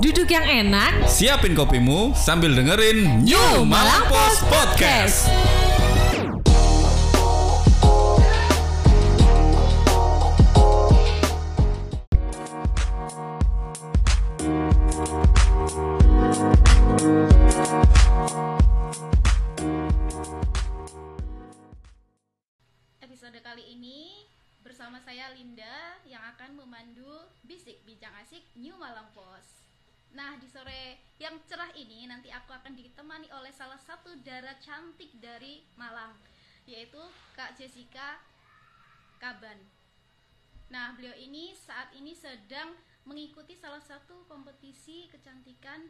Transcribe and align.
Duduk 0.00 0.32
yang 0.32 0.48
enak, 0.48 1.04
Siapin 1.04 1.52
kopimu 1.52 2.16
sambil 2.16 2.56
dengerin 2.56 3.20
New 3.20 3.68
Malang 3.68 4.08
Post 4.08 4.48
Podcast. 4.48 5.28
Episode 5.28 5.59
oleh 33.50 33.66
salah 33.66 33.82
satu 33.82 34.14
darah 34.22 34.54
cantik 34.62 35.10
dari 35.18 35.66
Malang, 35.74 36.14
yaitu 36.70 37.02
Kak 37.34 37.58
Jessica 37.58 38.22
Kaban. 39.18 39.58
Nah, 40.70 40.94
beliau 40.94 41.18
ini 41.18 41.50
saat 41.58 41.90
ini 41.98 42.14
sedang 42.14 42.70
mengikuti 43.02 43.58
salah 43.58 43.82
satu 43.82 44.22
kompetisi 44.30 45.10
kecantikan 45.10 45.82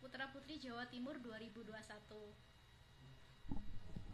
Putra 0.00 0.32
Putri 0.32 0.56
Jawa 0.56 0.88
Timur 0.88 1.20
2021. 1.20 2.32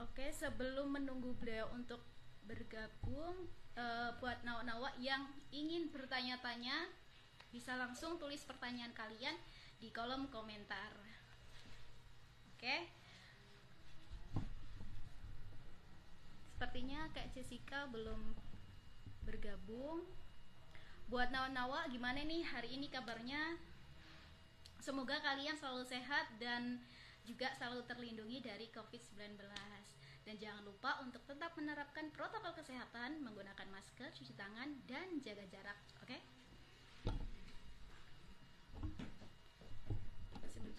Oke, 0.02 0.34
sebelum 0.34 0.90
menunggu 0.90 1.30
beliau 1.38 1.70
untuk 1.70 2.02
bergabung, 2.50 3.46
eh, 3.78 4.10
buat 4.18 4.42
nawa-nawa 4.42 4.98
yang 4.98 5.22
ingin 5.54 5.86
bertanya-tanya, 5.94 6.90
bisa 7.54 7.78
langsung 7.78 8.18
tulis 8.18 8.42
pertanyaan 8.42 8.90
kalian 8.90 9.38
di 9.78 9.94
kolom 9.94 10.26
komentar. 10.34 11.19
Oke. 12.60 12.76
Sepertinya 16.52 17.08
Kak 17.16 17.32
Jessica 17.32 17.88
belum 17.88 18.36
bergabung. 19.24 20.04
Buat 21.08 21.32
nawa-nawa, 21.32 21.88
gimana 21.88 22.20
nih 22.20 22.44
hari 22.44 22.76
ini 22.76 22.92
kabarnya? 22.92 23.56
Semoga 24.76 25.24
kalian 25.24 25.56
selalu 25.56 25.88
sehat 25.88 26.36
dan 26.36 26.84
juga 27.24 27.48
selalu 27.56 27.80
terlindungi 27.88 28.44
dari 28.44 28.68
COVID-19. 28.76 29.40
Dan 30.28 30.36
jangan 30.36 30.60
lupa 30.60 31.00
untuk 31.00 31.24
tetap 31.24 31.56
menerapkan 31.56 32.12
protokol 32.12 32.52
kesehatan, 32.60 33.24
menggunakan 33.24 33.72
masker, 33.72 34.12
cuci 34.12 34.36
tangan, 34.36 34.84
dan 34.84 35.16
jaga 35.24 35.48
jarak. 35.48 35.80
Oke? 36.04 36.20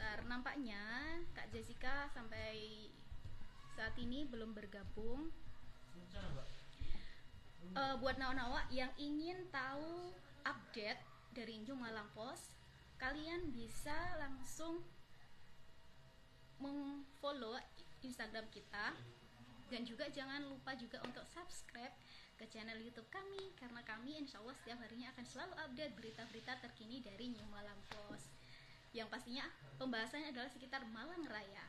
Sebentar, 0.01 0.25
nampaknya 0.25 0.81
Kak 1.37 1.53
Jessica 1.53 2.09
sampai 2.09 2.89
saat 3.77 3.93
ini 4.01 4.25
belum 4.25 4.49
bergabung. 4.49 5.29
Eh, 7.77 7.95
buat 8.01 8.17
nawa-nawa 8.17 8.65
yang 8.73 8.89
ingin 8.97 9.45
tahu 9.53 10.09
update 10.41 10.97
dari 11.37 11.61
New 11.61 11.77
Malang 11.77 12.09
Post, 12.17 12.49
kalian 12.97 13.53
bisa 13.53 13.93
langsung 14.17 14.81
mengfollow 16.57 17.61
Instagram 18.01 18.49
kita 18.49 18.97
dan 19.69 19.85
juga 19.85 20.09
jangan 20.09 20.49
lupa 20.49 20.73
juga 20.81 20.97
untuk 21.05 21.29
subscribe 21.29 21.93
ke 22.41 22.49
channel 22.49 22.81
YouTube 22.81 23.05
kami 23.13 23.53
karena 23.53 23.85
kami 23.85 24.17
insya 24.17 24.41
Allah 24.41 24.57
setiap 24.65 24.81
harinya 24.81 25.13
akan 25.13 25.25
selalu 25.29 25.53
update 25.61 25.93
berita-berita 25.93 26.57
terkini 26.57 27.05
dari 27.05 27.29
New 27.29 27.45
Malang 27.53 27.77
Post 27.93 28.40
yang 28.91 29.07
pastinya 29.07 29.47
pembahasannya 29.79 30.35
adalah 30.35 30.51
sekitar 30.51 30.83
Malang 30.91 31.23
Raya. 31.23 31.65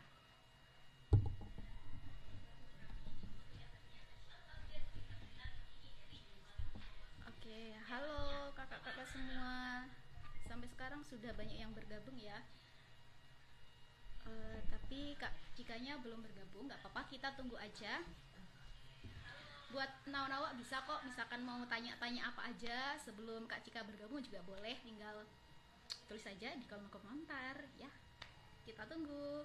Oke, 7.30 7.78
halo 7.86 8.50
kakak-kakak 8.58 9.06
semua. 9.06 9.86
Sampai 10.50 10.66
sekarang 10.66 11.06
sudah 11.06 11.30
banyak 11.38 11.62
yang 11.62 11.70
bergabung 11.70 12.18
ya. 12.18 12.42
Eh, 14.26 14.58
tapi 14.66 15.14
kak 15.18 15.34
jikanya 15.54 15.98
belum 16.02 16.22
bergabung 16.22 16.70
nggak 16.70 16.78
apa-apa 16.78 17.10
kita 17.10 17.34
tunggu 17.34 17.58
aja 17.58 18.02
buat 19.72 19.88
nawa-nawa 20.04 20.52
bisa 20.54 20.84
kok 20.84 21.00
misalkan 21.08 21.42
mau 21.42 21.58
tanya-tanya 21.64 22.28
apa 22.28 22.52
aja 22.52 22.94
sebelum 23.00 23.48
kak 23.48 23.64
Cika 23.64 23.82
bergabung 23.82 24.20
juga 24.20 24.44
boleh 24.44 24.76
tinggal 24.84 25.24
tulis 26.08 26.24
saja 26.24 26.52
di 26.56 26.64
kolom 26.68 26.88
komentar 26.88 27.60
ya. 27.76 27.90
Kita 28.64 28.88
tunggu. 28.88 29.44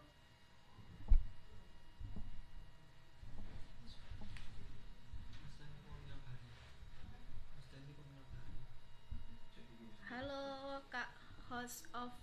Halo 10.08 10.81
kak 10.88 11.12
host 11.52 11.85
of 11.91 12.16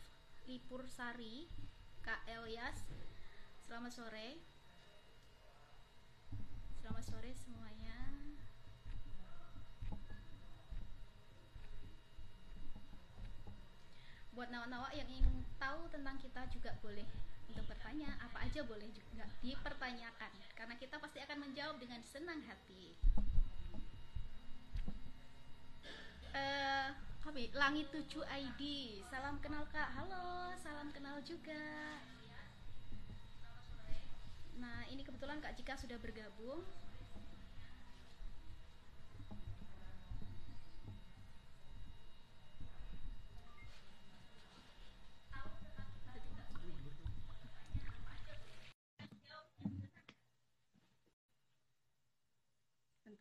Lipur 0.49 0.89
Sari. 0.89 1.47
Kak 2.05 2.21
Elias 2.29 2.85
Selamat 3.65 3.97
sore. 3.97 4.29
Selamat 6.79 7.05
sore 7.09 7.33
semuanya 7.33 8.24
Buat 14.35 14.51
nawa-nawa 14.51 14.91
yang 14.91 15.07
ingin 15.07 15.47
tahu 15.63 15.87
tentang 15.95 16.19
kita 16.19 16.43
juga 16.51 16.75
boleh 16.83 17.07
untuk 17.47 17.71
bertanya 17.71 18.19
apa 18.19 18.43
aja 18.43 18.67
boleh 18.67 18.91
juga 18.91 19.31
dipertanyakan 19.39 20.33
karena 20.59 20.75
kita 20.75 20.99
pasti 20.99 21.23
akan 21.23 21.39
menjawab 21.39 21.79
dengan 21.79 22.03
senang 22.03 22.43
hati. 22.43 22.99
Eh, 26.35 26.89
ya? 26.91 27.47
Langit 27.55 27.95
7 27.95 28.27
ID. 28.27 28.63
Salam 29.07 29.39
kenal 29.39 29.71
Kak. 29.71 29.95
Halo, 29.95 30.51
salam 30.59 30.91
kenal 30.91 31.23
juga. 31.23 32.03
Nah, 34.59 34.83
ini 34.91 35.07
kebetulan 35.07 35.39
Kak 35.39 35.55
Cika 35.55 35.79
sudah 35.79 35.99
bergabung. 36.03 36.67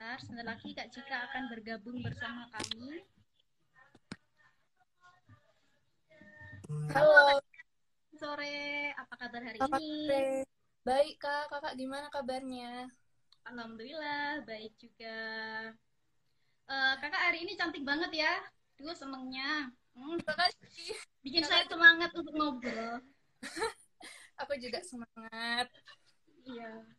Bentar, 0.03 0.19
sebentar 0.19 0.47
lagi 0.51 0.75
Kak 0.75 0.91
Cika 0.91 1.15
akan 1.31 1.43
bergabung 1.47 2.03
bersama 2.03 2.43
kami. 2.51 3.07
Halo, 6.91 7.39
Sore, 8.11 8.91
apa 8.99 9.13
kabar 9.15 9.41
hari 9.47 9.63
Selamat 9.63 9.79
ini? 9.79 10.03
sore. 10.03 10.27
Baik 10.83 11.15
kak, 11.23 11.47
kakak 11.47 11.79
gimana 11.79 12.11
kabarnya? 12.11 12.91
Alhamdulillah, 13.47 14.43
baik 14.43 14.75
juga. 14.75 15.19
Eh, 16.67 16.93
kakak 16.99 17.23
hari 17.23 17.47
ini 17.47 17.55
cantik 17.55 17.87
banget 17.87 18.11
ya. 18.27 18.43
Duh, 18.75 18.91
senengnya. 18.91 19.71
Hmm, 19.95 20.19
bikin 21.23 21.47
saya 21.47 21.63
semangat 21.71 22.11
untuk 22.11 22.35
ngobrol. 22.35 22.99
Aku 24.43 24.51
juga 24.59 24.83
semangat. 24.83 25.71
Iya. 26.43 26.91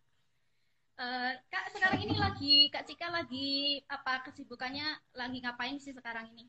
Eh, 0.94 1.32
kak, 1.50 1.75
sekarang 1.75 2.06
ini 2.06 2.15
lagi, 2.15 2.71
Kak 2.71 2.87
Cika 2.87 3.10
lagi 3.10 3.82
apa 3.91 4.22
kesibukannya? 4.31 4.94
Lagi 5.19 5.43
ngapain 5.43 5.75
sih 5.82 5.91
sekarang 5.91 6.31
ini? 6.31 6.47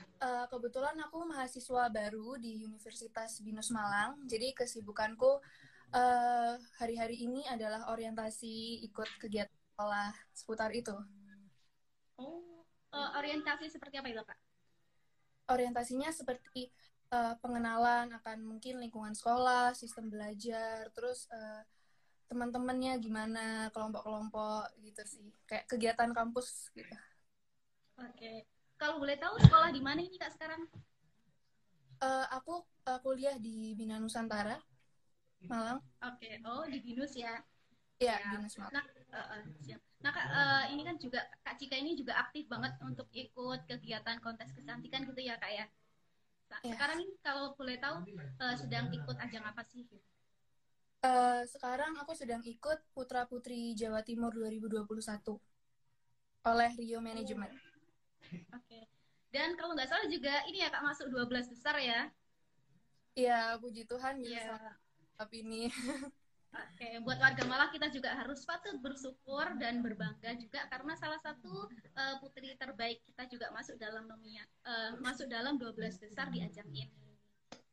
Eh, 0.00 0.44
kebetulan 0.48 0.96
aku 1.04 1.28
mahasiswa 1.28 1.92
baru 1.92 2.40
di 2.40 2.64
Universitas 2.64 3.36
Binus 3.44 3.68
Malang. 3.68 4.16
Jadi 4.24 4.56
kesibukanku 4.56 5.44
eh, 5.92 6.56
hari-hari 6.80 7.20
ini 7.20 7.44
adalah 7.52 7.92
orientasi 7.92 8.80
ikut 8.88 9.08
kegiatan 9.20 9.52
sekolah 9.76 10.08
seputar 10.32 10.72
itu. 10.72 10.96
Oh, 12.16 12.64
eh, 12.96 13.10
orientasi 13.20 13.68
seperti 13.68 14.00
apa 14.00 14.08
itu, 14.08 14.24
Kak? 14.24 14.38
Orientasinya 15.52 16.08
seperti 16.08 16.72
eh, 17.12 17.34
pengenalan 17.44 18.08
akan 18.24 18.38
mungkin 18.40 18.80
lingkungan 18.80 19.12
sekolah, 19.12 19.76
sistem 19.76 20.08
belajar, 20.08 20.88
terus 20.96 21.28
eh, 21.28 21.60
teman-temannya 22.30 22.92
gimana, 23.02 23.68
kelompok-kelompok 23.74 24.70
gitu 24.78 25.02
sih. 25.02 25.28
Kayak 25.50 25.66
kegiatan 25.66 26.10
kampus 26.14 26.70
gitu. 26.78 26.94
Oke. 27.98 28.46
Kalau 28.78 29.02
boleh 29.02 29.18
tahu 29.18 29.34
sekolah 29.42 29.74
di 29.74 29.82
mana 29.82 30.00
ini, 30.00 30.16
Kak, 30.16 30.32
sekarang? 30.38 30.62
Eh, 32.00 32.26
aku 32.32 32.64
eh, 32.88 32.98
kuliah 33.04 33.36
di 33.36 33.74
Bina 33.76 34.00
Nusantara, 34.00 34.56
Malang. 35.50 35.82
Oke. 36.00 36.40
Oh, 36.46 36.64
di 36.64 36.78
Binus 36.80 37.12
ya. 37.18 37.42
Iya, 38.00 38.16
Ya. 38.22 38.30
Binus 38.32 38.54
Malang. 38.56 38.72
Nah, 38.72 38.84
eh, 38.88 39.26
eh, 39.36 39.42
siap. 39.66 39.80
Nah, 40.00 40.10
Kak, 40.14 40.26
eh, 40.32 40.64
ini 40.72 40.82
kan 40.86 40.96
juga 40.96 41.20
Kak 41.44 41.60
Cika 41.60 41.76
ini 41.76 41.92
juga 41.98 42.16
aktif 42.24 42.48
banget 42.48 42.72
untuk 42.80 43.10
ikut 43.12 43.60
kegiatan 43.68 44.16
kontes 44.24 44.48
kecantikan 44.56 45.04
gitu 45.04 45.20
ya, 45.20 45.36
Kak 45.36 45.52
ya. 45.52 45.66
Nah, 46.50 46.60
Ya. 46.64 46.72
sekarang 46.72 46.98
ini 47.04 47.14
kalau 47.20 47.52
boleh 47.58 47.76
tahu 47.76 48.06
eh, 48.16 48.56
sedang 48.56 48.88
ikut 48.94 49.16
ajang 49.20 49.44
apa 49.44 49.60
sih? 49.66 49.84
gitu? 49.84 50.09
Eh, 51.00 51.42
sekarang 51.48 51.96
aku 51.96 52.12
sedang 52.12 52.44
ikut 52.44 52.76
Putra 52.92 53.24
Putri 53.24 53.72
Jawa 53.72 54.04
Timur 54.04 54.36
2021 54.36 55.40
oleh 56.44 56.70
Rio 56.76 57.00
Management. 57.00 57.56
Oke. 58.52 58.84
Dan 59.32 59.56
kalau 59.56 59.72
nggak 59.72 59.88
salah 59.88 60.04
juga 60.12 60.44
ini 60.44 60.60
ya 60.60 60.68
Kak 60.68 60.84
masuk 60.84 61.08
12 61.08 61.48
besar 61.48 61.80
ya. 61.80 62.12
Iya, 63.16 63.56
puji 63.64 63.88
Tuhan 63.88 64.20
bisa 64.20 64.60
Iya. 64.60 64.76
saat 65.16 65.30
ini. 65.32 65.72
Oke, 66.50 66.98
buat 67.06 67.16
warga 67.16 67.46
Malang 67.48 67.70
kita 67.72 67.88
juga 67.94 68.10
harus 68.20 68.44
patut 68.44 68.76
bersyukur 68.82 69.56
dan 69.56 69.80
berbangga 69.80 70.34
juga 70.36 70.66
karena 70.68 70.98
salah 71.00 71.22
satu 71.24 71.70
eh, 71.72 72.14
putri 72.20 72.52
terbaik 72.60 73.00
kita 73.08 73.24
juga 73.30 73.48
masuk 73.56 73.80
dalam 73.80 74.04
nomia 74.04 74.44
eh, 74.68 74.92
masuk 75.00 75.30
dalam 75.32 75.56
12 75.56 75.96
besar 75.96 76.28
di 76.28 76.44
ajang 76.44 76.68
ini. 76.68 77.09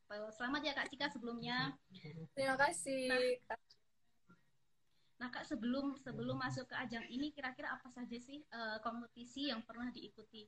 Selamat 0.08 0.62
ya 0.64 0.72
Kak 0.72 0.88
Cika 0.88 1.08
sebelumnya. 1.12 1.76
Terima 2.32 2.56
kasih. 2.56 3.12
Nah 5.20 5.28
Kak 5.28 5.44
sebelum 5.44 6.00
sebelum 6.00 6.40
masuk 6.40 6.70
ke 6.72 6.76
ajang 6.80 7.04
ini 7.12 7.36
kira-kira 7.36 7.76
apa 7.76 7.92
saja 7.92 8.16
sih 8.16 8.40
eh, 8.40 8.78
kompetisi 8.80 9.52
yang 9.52 9.60
pernah 9.68 9.92
diikuti? 9.92 10.48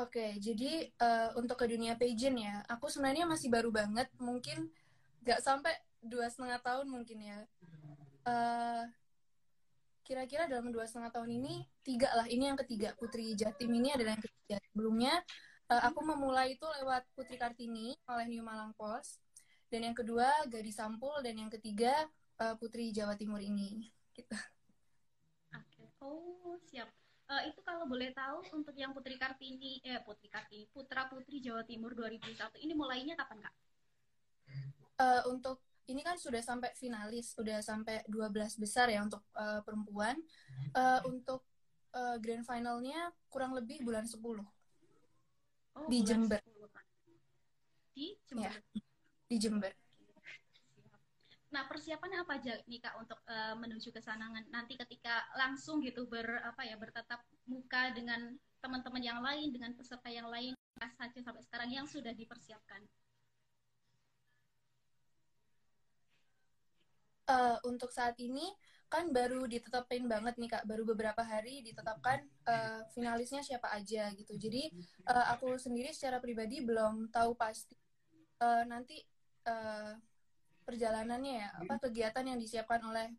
Oke, 0.00 0.40
jadi 0.40 0.88
eh, 0.88 1.30
untuk 1.36 1.60
ke 1.60 1.68
dunia 1.68 1.92
pageant 2.00 2.38
ya, 2.40 2.64
aku 2.64 2.88
sebenarnya 2.88 3.28
masih 3.28 3.52
baru 3.52 3.68
banget, 3.68 4.08
mungkin 4.16 4.72
nggak 5.20 5.44
sampai 5.44 5.76
dua 6.00 6.32
setengah 6.32 6.64
tahun 6.64 6.88
mungkin 6.88 7.18
ya. 7.20 7.38
Eh, 8.24 8.84
Kira-kira 10.02 10.50
dalam 10.50 10.74
dua 10.74 10.82
setengah 10.82 11.14
tahun 11.14 11.30
ini, 11.30 11.62
tiga 11.86 12.10
lah, 12.12 12.26
ini 12.26 12.50
yang 12.50 12.58
ketiga, 12.58 12.90
Putri 12.98 13.38
Jatim 13.38 13.70
ini 13.70 13.94
adalah 13.94 14.18
yang 14.18 14.24
ketiga. 14.26 14.56
Sebelumnya, 14.74 15.14
eh, 15.70 15.82
aku 15.86 16.00
memulai 16.02 16.58
itu 16.58 16.66
lewat 16.82 17.06
Putri 17.14 17.36
Kartini 17.38 17.94
oleh 18.08 18.26
New 18.26 18.42
Malang 18.42 18.74
Post, 18.74 19.22
dan 19.70 19.86
yang 19.86 19.96
kedua 19.96 20.28
Gadis 20.50 20.76
Sampul, 20.80 21.14
dan 21.22 21.38
yang 21.38 21.50
ketiga 21.52 21.92
eh, 22.42 22.54
Putri 22.58 22.90
Jawa 22.90 23.14
Timur 23.14 23.38
ini. 23.38 23.92
Gitu. 24.12 24.34
Oke. 25.52 25.84
Oh 26.02 26.58
siap. 26.68 26.88
Eh, 27.32 27.42
itu 27.48 27.60
kalau 27.64 27.88
boleh 27.88 28.12
tahu 28.12 28.44
untuk 28.52 28.76
yang 28.76 28.92
Putri 28.92 29.16
Kartini 29.16 29.80
eh 29.86 30.02
Putri 30.04 30.28
Kartini 30.28 30.68
Putra 30.68 31.08
Putri 31.08 31.40
Jawa 31.40 31.64
Timur 31.64 31.96
2001 31.96 32.60
ini 32.60 32.76
mulainya 32.76 33.16
kapan 33.16 33.48
Kak? 33.48 33.54
Eh, 35.00 35.22
untuk 35.32 35.64
ini 35.88 36.04
kan 36.04 36.20
sudah 36.20 36.44
sampai 36.44 36.70
finalis, 36.76 37.32
sudah 37.32 37.58
sampai 37.64 38.04
12 38.06 38.60
besar 38.60 38.92
ya 38.92 39.00
untuk 39.00 39.24
eh, 39.32 39.60
perempuan. 39.64 40.20
Eh, 40.76 41.00
untuk 41.08 41.48
eh, 41.96 42.16
grand 42.20 42.44
finalnya 42.44 43.08
kurang 43.32 43.56
lebih 43.56 43.80
bulan 43.80 44.04
10 44.04 44.44
Oh, 45.76 45.88
Di 45.88 45.98
Jember. 46.04 46.40
10, 46.42 46.68
Kak. 46.68 46.84
Di 47.96 48.06
Jember. 48.28 48.52
Ya. 48.52 48.52
di 49.32 49.36
Jember. 49.40 49.72
Nah, 51.52 51.68
persiapannya 51.68 52.24
apa 52.24 52.40
aja 52.40 52.56
nih 52.64 52.80
Kak 52.80 52.94
untuk 52.96 53.20
eh, 53.28 53.54
menuju 53.56 53.92
ke 53.92 54.00
sana 54.00 54.28
nanti 54.28 54.76
ketika 54.76 55.28
langsung 55.36 55.84
gitu 55.84 56.08
ber 56.08 56.40
apa 56.44 56.64
ya 56.64 56.80
bertatap 56.80 57.20
muka 57.44 57.92
dengan 57.92 58.32
teman-teman 58.64 59.04
yang 59.04 59.20
lain 59.20 59.52
dengan 59.52 59.76
peserta 59.76 60.08
yang 60.08 60.28
lain 60.32 60.56
saja 60.80 61.20
sampai 61.20 61.42
sekarang 61.44 61.68
yang 61.68 61.84
sudah 61.84 62.12
dipersiapkan. 62.16 62.80
Eh, 67.32 67.56
untuk 67.64 67.88
saat 67.92 68.16
ini 68.20 68.44
kan 68.92 69.08
baru 69.08 69.48
ditetapin 69.48 70.04
banget 70.04 70.36
nih 70.36 70.52
kak, 70.52 70.68
baru 70.68 70.84
beberapa 70.84 71.24
hari 71.24 71.64
ditetapkan 71.64 72.20
eh, 72.44 72.80
finalisnya 72.92 73.40
siapa 73.40 73.72
aja 73.72 74.12
gitu. 74.12 74.36
Jadi 74.36 74.68
eh, 75.08 75.26
aku 75.32 75.56
sendiri 75.56 75.96
secara 75.96 76.20
pribadi 76.20 76.60
belum 76.60 77.08
tahu 77.08 77.32
pasti 77.32 77.72
eh, 78.44 78.64
nanti 78.68 79.00
eh, 79.48 79.96
perjalanannya 80.62 81.34
ya, 81.40 81.48
apa 81.58 81.74
kegiatan 81.88 82.22
yang 82.22 82.38
disiapkan 82.38 82.78
oleh 82.86 83.10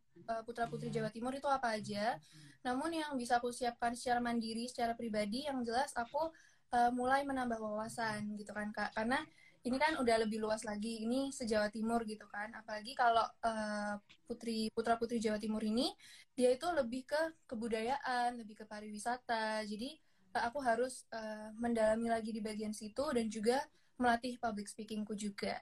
putra 0.48 0.64
putri 0.70 0.88
Jawa 0.88 1.12
Timur 1.12 1.36
itu 1.36 1.50
apa 1.50 1.76
aja. 1.76 2.16
Namun 2.64 2.96
yang 2.96 3.20
bisa 3.20 3.44
aku 3.44 3.52
siapkan 3.52 3.92
secara 3.92 4.24
mandiri, 4.24 4.72
secara 4.72 4.96
pribadi, 4.96 5.50
yang 5.50 5.60
jelas 5.66 5.92
aku 5.98 6.32
eh, 6.72 6.92
mulai 6.94 7.26
menambah 7.26 7.58
wawasan 7.58 8.38
gitu 8.38 8.54
kan 8.54 8.70
kak, 8.72 8.94
karena 8.94 9.20
ini 9.64 9.78
kan 9.80 9.96
udah 9.96 10.28
lebih 10.28 10.44
luas 10.44 10.68
lagi 10.68 11.08
ini 11.08 11.32
sejawa 11.32 11.72
timur 11.72 12.04
gitu 12.04 12.28
kan. 12.28 12.52
Apalagi 12.52 12.92
kalau 12.96 13.24
eh, 13.24 13.96
putri 14.28 14.68
putra 14.76 15.00
putri 15.00 15.24
jawa 15.24 15.40
timur 15.40 15.64
ini 15.64 15.92
dia 16.36 16.52
itu 16.52 16.68
lebih 16.72 17.08
ke 17.08 17.22
kebudayaan 17.48 18.36
lebih 18.36 18.64
ke 18.64 18.66
pariwisata. 18.68 19.64
Jadi 19.64 19.96
eh, 20.36 20.44
aku 20.44 20.60
harus 20.60 21.08
eh, 21.16 21.50
mendalami 21.56 22.12
lagi 22.12 22.36
di 22.36 22.44
bagian 22.44 22.76
situ 22.76 23.04
dan 23.16 23.32
juga 23.32 23.64
melatih 23.96 24.36
public 24.42 24.68
speakingku 24.68 25.16
juga 25.16 25.56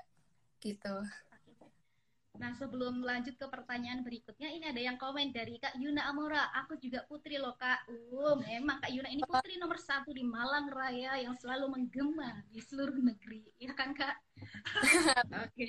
gitu 0.62 1.06
Nah, 2.39 2.56
sebelum 2.56 3.04
lanjut 3.04 3.36
ke 3.36 3.44
pertanyaan 3.51 4.07
berikutnya, 4.07 4.48
ini 4.48 4.66
ada 4.72 4.80
yang 4.80 4.95
komen 4.95 5.36
dari 5.36 5.60
Kak 5.60 5.75
Yuna 5.75 6.07
Amora. 6.07 6.48
Aku 6.63 6.80
juga 6.80 7.04
putri 7.12 7.36
loh, 7.36 7.60
Kak. 7.60 7.92
Uh, 7.92 8.39
memang 8.39 8.80
Kak 8.80 8.92
Yuna 8.92 9.12
ini 9.12 9.19
putri 9.28 9.60
nomor 9.60 9.75
satu 9.75 10.16
di 10.16 10.24
Malang 10.24 10.72
Raya 10.72 11.19
yang 11.19 11.36
selalu 11.36 11.68
menggema 11.68 12.39
di 12.48 12.63
seluruh 12.63 12.95
negeri. 12.95 13.44
Ya 13.60 13.75
kan, 13.75 13.92
Kak? 13.92 14.16
Oke. 15.44 15.68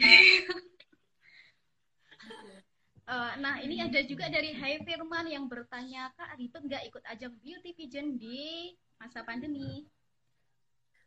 Eh, 3.02 3.32
nah, 3.42 3.58
ini 3.58 3.82
ada 3.82 3.98
juga 4.06 4.30
dari 4.30 4.54
Hai 4.54 4.78
Firman 4.86 5.26
yang 5.26 5.50
bertanya, 5.50 6.14
Kak, 6.14 6.38
ribet 6.38 6.62
nggak 6.62 6.84
ikut 6.86 7.02
ajang 7.10 7.34
beauty 7.42 7.74
pageant 7.74 8.14
di 8.16 8.72
masa 9.02 9.26
pandemi? 9.26 9.90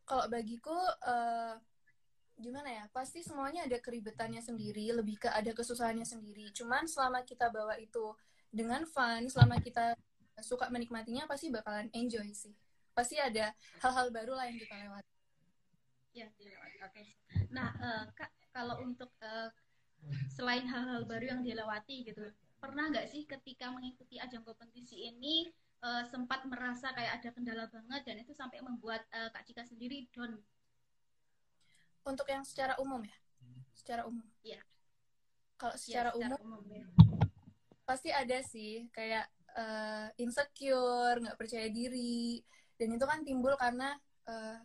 kalau 0.05 0.25
bagiku 0.29 0.77
eh, 1.01 1.53
gimana 2.35 2.67
ya 2.67 2.83
pasti 2.91 3.23
semuanya 3.23 3.63
ada 3.63 3.79
keribetannya 3.79 4.43
sendiri 4.43 4.91
lebih 4.91 5.23
ke 5.23 5.31
ada 5.31 5.55
kesusahannya 5.55 6.03
sendiri 6.03 6.51
cuman 6.51 6.83
selama 6.83 7.23
kita 7.23 7.47
bawa 7.47 7.79
itu 7.79 8.11
dengan 8.51 8.83
fun 8.83 9.27
selama 9.31 9.59
kita 9.63 9.95
suka 10.43 10.67
menikmatinya 10.67 11.25
pasti 11.25 11.47
bakalan 11.47 11.87
enjoy 11.95 12.27
sih 12.35 12.51
pasti 12.91 13.15
ada 13.19 13.55
hal-hal 13.79 14.11
baru 14.11 14.35
lah 14.35 14.51
yang 14.51 14.59
kita 14.59 14.75
lewati 14.75 15.15
Ya, 16.15 16.31
dilewati. 16.39 16.79
Oke. 16.79 17.03
Nah, 17.51 17.75
eh, 17.75 18.03
Kak, 18.15 18.31
kalau 18.55 18.79
untuk 18.79 19.11
eh, 19.19 19.51
selain 20.31 20.63
hal-hal 20.63 21.03
baru 21.03 21.35
yang 21.35 21.41
dilewati 21.43 22.07
gitu, 22.07 22.31
pernah 22.55 22.87
nggak 22.87 23.11
sih 23.11 23.27
ketika 23.27 23.67
mengikuti 23.67 24.15
ajang 24.15 24.47
kompetisi 24.47 25.11
ini 25.11 25.51
eh, 25.83 26.03
sempat 26.07 26.47
merasa 26.47 26.95
kayak 26.95 27.19
ada 27.19 27.29
kendala 27.35 27.65
banget 27.67 28.01
dan 28.07 28.15
itu 28.23 28.31
sampai 28.31 28.63
membuat 28.63 29.03
eh, 29.11 29.27
Kak 29.27 29.43
Cika 29.43 29.67
sendiri 29.67 30.07
down? 30.15 30.39
Untuk 32.05 32.29
yang 32.29 32.45
secara 32.45 32.77
umum 32.77 33.01
ya? 33.01 33.17
Secara 33.73 34.05
umum. 34.05 34.25
Iya. 34.45 34.61
kalau 35.55 35.75
Ya, 35.75 35.79
secara 35.79 36.09
umum 36.13 36.61
ya. 36.67 36.83
pasti 37.87 38.09
ada 38.11 38.43
sih 38.43 38.91
kayak 38.91 39.25
eh, 39.55 40.07
insecure 40.21 41.17
nggak 41.21 41.37
percaya 41.39 41.67
diri. 41.71 42.43
Dan 42.75 42.95
itu 42.95 43.05
kan 43.07 43.23
timbul 43.25 43.55
karena 43.55 43.95
eh, 44.29 44.59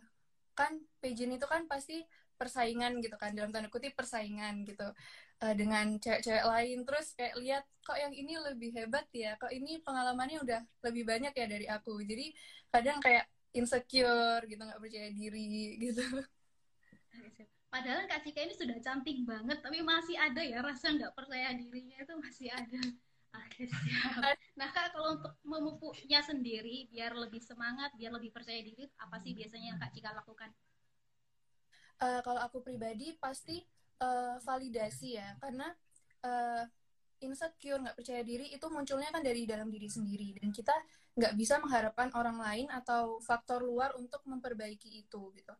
kan 0.53 0.77
pageant 0.99 1.39
itu 1.39 1.47
kan 1.47 1.65
pasti 1.65 2.03
persaingan 2.35 2.97
gitu 3.05 3.15
kan 3.21 3.37
dalam 3.37 3.53
tanda 3.53 3.69
kutip 3.69 3.93
persaingan 3.93 4.65
gitu 4.67 4.89
eh, 5.41 5.53
dengan 5.55 5.95
cewek-cewek 5.95 6.45
lain. 6.45 6.77
Terus 6.83 7.07
kayak 7.15 7.35
lihat 7.39 7.63
kok 7.81 7.97
yang 7.97 8.11
ini 8.11 8.35
lebih 8.37 8.75
hebat 8.75 9.07
ya? 9.15 9.39
Kok 9.39 9.53
ini 9.53 9.79
pengalamannya 9.79 10.43
udah 10.43 10.61
lebih 10.85 11.03
banyak 11.07 11.33
ya 11.33 11.45
dari 11.47 11.65
aku? 11.71 12.03
Jadi 12.03 12.35
kadang 12.67 12.99
kayak 12.99 13.25
insecure 13.51 14.43
gitu 14.47 14.61
nggak 14.63 14.79
percaya 14.79 15.09
diri 15.11 15.75
gitu 15.79 16.03
Padahal 17.71 18.03
Kak 18.03 18.27
Cika 18.27 18.43
ini 18.43 18.51
sudah 18.51 18.77
cantik 18.83 19.23
banget, 19.23 19.63
tapi 19.63 19.79
masih 19.79 20.19
ada 20.19 20.43
ya 20.43 20.59
rasa 20.59 20.91
nggak 20.91 21.15
percaya 21.15 21.55
dirinya 21.55 21.95
itu 22.03 22.13
masih 22.19 22.51
ada. 22.51 22.81
Oke. 23.31 23.63
Nah, 24.59 24.67
Kak, 24.75 24.91
kalau 24.91 25.15
untuk 25.15 25.33
memupuknya 25.47 26.19
sendiri, 26.19 26.91
biar 26.91 27.15
lebih 27.15 27.39
semangat, 27.39 27.95
biar 27.95 28.11
lebih 28.11 28.35
percaya 28.35 28.59
diri, 28.59 28.91
apa 28.99 29.15
sih 29.23 29.31
biasanya 29.31 29.71
yang 29.71 29.79
Kak 29.79 29.95
Cika 29.95 30.11
lakukan? 30.11 30.51
Eh, 32.01 32.21
kalau 32.25 32.41
aku 32.41 32.65
pribadi 32.65 33.13
pasti 33.21 33.61
eh, 34.01 34.35
validasi 34.41 35.09
ya 35.21 35.37
karena 35.37 35.69
eh, 36.25 36.65
insecure 37.21 37.77
nggak 37.77 37.97
percaya 38.01 38.25
diri 38.25 38.49
itu 38.49 38.65
munculnya 38.73 39.13
kan 39.13 39.21
dari 39.21 39.45
dalam 39.45 39.69
diri 39.69 39.85
sendiri 39.85 40.33
dan 40.41 40.49
kita 40.49 40.73
nggak 41.13 41.33
bisa 41.37 41.61
mengharapkan 41.61 42.09
orang 42.17 42.41
lain 42.41 42.67
atau 42.73 43.21
faktor 43.21 43.61
luar 43.61 43.93
untuk 43.93 44.25
memperbaiki 44.25 45.05
itu 45.05 45.29
gitu 45.37 45.53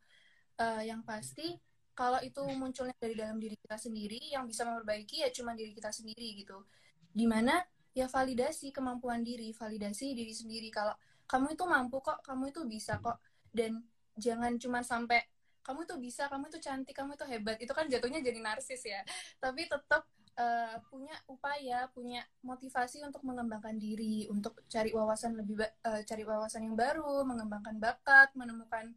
Eh, 0.61 0.93
yang 0.93 1.01
pasti 1.01 1.57
kalau 1.97 2.21
itu 2.21 2.37
munculnya 2.53 2.93
dari 3.01 3.17
dalam 3.17 3.41
diri 3.41 3.57
kita 3.57 3.81
sendiri 3.81 4.21
yang 4.29 4.45
bisa 4.45 4.61
memperbaiki 4.61 5.25
ya 5.25 5.29
cuma 5.33 5.57
diri 5.57 5.73
kita 5.73 5.89
sendiri 5.89 6.37
gitu 6.37 6.69
di 7.11 7.25
mana 7.25 7.65
ya 7.97 8.05
validasi 8.05 8.69
kemampuan 8.69 9.25
diri 9.25 9.51
validasi 9.57 10.13
diri 10.13 10.29
sendiri 10.31 10.69
kalau 10.69 10.93
kamu 11.25 11.57
itu 11.57 11.65
mampu 11.65 11.97
kok 12.05 12.21
kamu 12.21 12.53
itu 12.53 12.61
bisa 12.69 13.01
kok 13.01 13.17
dan 13.49 13.81
jangan 14.21 14.53
cuma 14.61 14.85
sampai 14.85 15.25
kamu 15.61 15.85
tuh 15.85 16.01
bisa, 16.01 16.25
kamu 16.25 16.49
tuh 16.49 16.57
cantik, 16.57 16.97
kamu 16.97 17.13
tuh 17.13 17.29
hebat. 17.29 17.53
Itu 17.61 17.69
kan 17.77 17.85
jatuhnya 17.85 18.17
jadi 18.17 18.41
narsis 18.41 18.81
ya. 18.81 19.05
Tapi 19.37 19.69
tetap 19.69 20.09
eh, 20.33 20.73
punya 20.89 21.13
upaya, 21.29 21.85
punya 21.93 22.25
motivasi 22.41 23.05
untuk 23.05 23.21
mengembangkan 23.21 23.77
diri, 23.77 24.25
untuk 24.33 24.57
cari 24.65 24.89
wawasan 24.89 25.37
lebih 25.37 25.61
eh, 25.61 26.01
cari 26.01 26.23
wawasan 26.25 26.65
yang 26.65 26.73
baru, 26.73 27.21
mengembangkan 27.29 27.77
bakat, 27.77 28.33
menemukan 28.33 28.89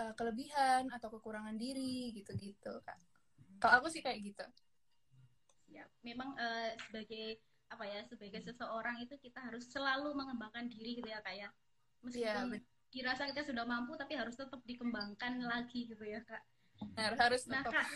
uh, 0.00 0.12
kelebihan 0.16 0.88
atau 0.88 1.12
kekurangan 1.12 1.54
diri 1.60 2.16
gitu-gitu 2.16 2.80
kak. 2.82 2.96
Kalau 3.60 3.84
aku 3.84 3.92
sih 3.92 4.00
kayak 4.00 4.24
gitu. 4.24 4.46
Ya 5.68 5.84
memang 6.00 6.32
uh, 6.40 6.72
sebagai 6.88 7.38
apa 7.70 7.84
ya 7.86 8.02
sebagai 8.08 8.40
seseorang 8.42 8.98
itu 8.98 9.14
kita 9.20 9.38
harus 9.38 9.68
selalu 9.70 10.10
mengembangkan 10.16 10.66
diri 10.66 10.98
gitu 10.98 11.08
ya 11.12 11.20
kak 11.20 11.36
ya. 11.36 11.48
Meskipun 12.00 12.56
ya, 12.56 12.60
dirasa 12.90 13.28
kita 13.28 13.44
sudah 13.44 13.68
mampu 13.68 13.94
tapi 13.94 14.16
harus 14.16 14.34
tetap 14.34 14.58
dikembangkan 14.64 15.44
lagi 15.44 15.86
gitu 15.86 16.02
ya 16.02 16.24
kak. 16.24 16.42
Benar, 16.80 17.12
harus 17.20 17.44
nah 17.46 17.62
kak 17.62 17.86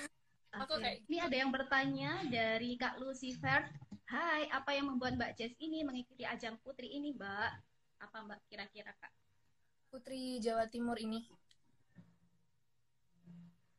aku 0.54 0.78
kayak 0.78 1.02
ini 1.10 1.18
ada 1.18 1.34
yang 1.34 1.50
bertanya 1.50 2.22
dari 2.28 2.76
kak 2.78 3.00
Lucifer. 3.00 3.66
Hai 4.04 4.46
apa 4.52 4.76
yang 4.76 4.92
membuat 4.92 5.16
Mbak 5.16 5.32
Jess 5.40 5.56
ini 5.58 5.80
mengikuti 5.80 6.28
ajang 6.28 6.60
putri 6.60 6.92
ini 6.92 7.16
Mbak? 7.16 7.50
Apa 8.04 8.16
Mbak 8.28 8.40
kira-kira 8.52 8.92
kak? 9.00 9.10
Putri 9.88 10.38
Jawa 10.44 10.68
Timur 10.68 11.00
ini 11.00 11.24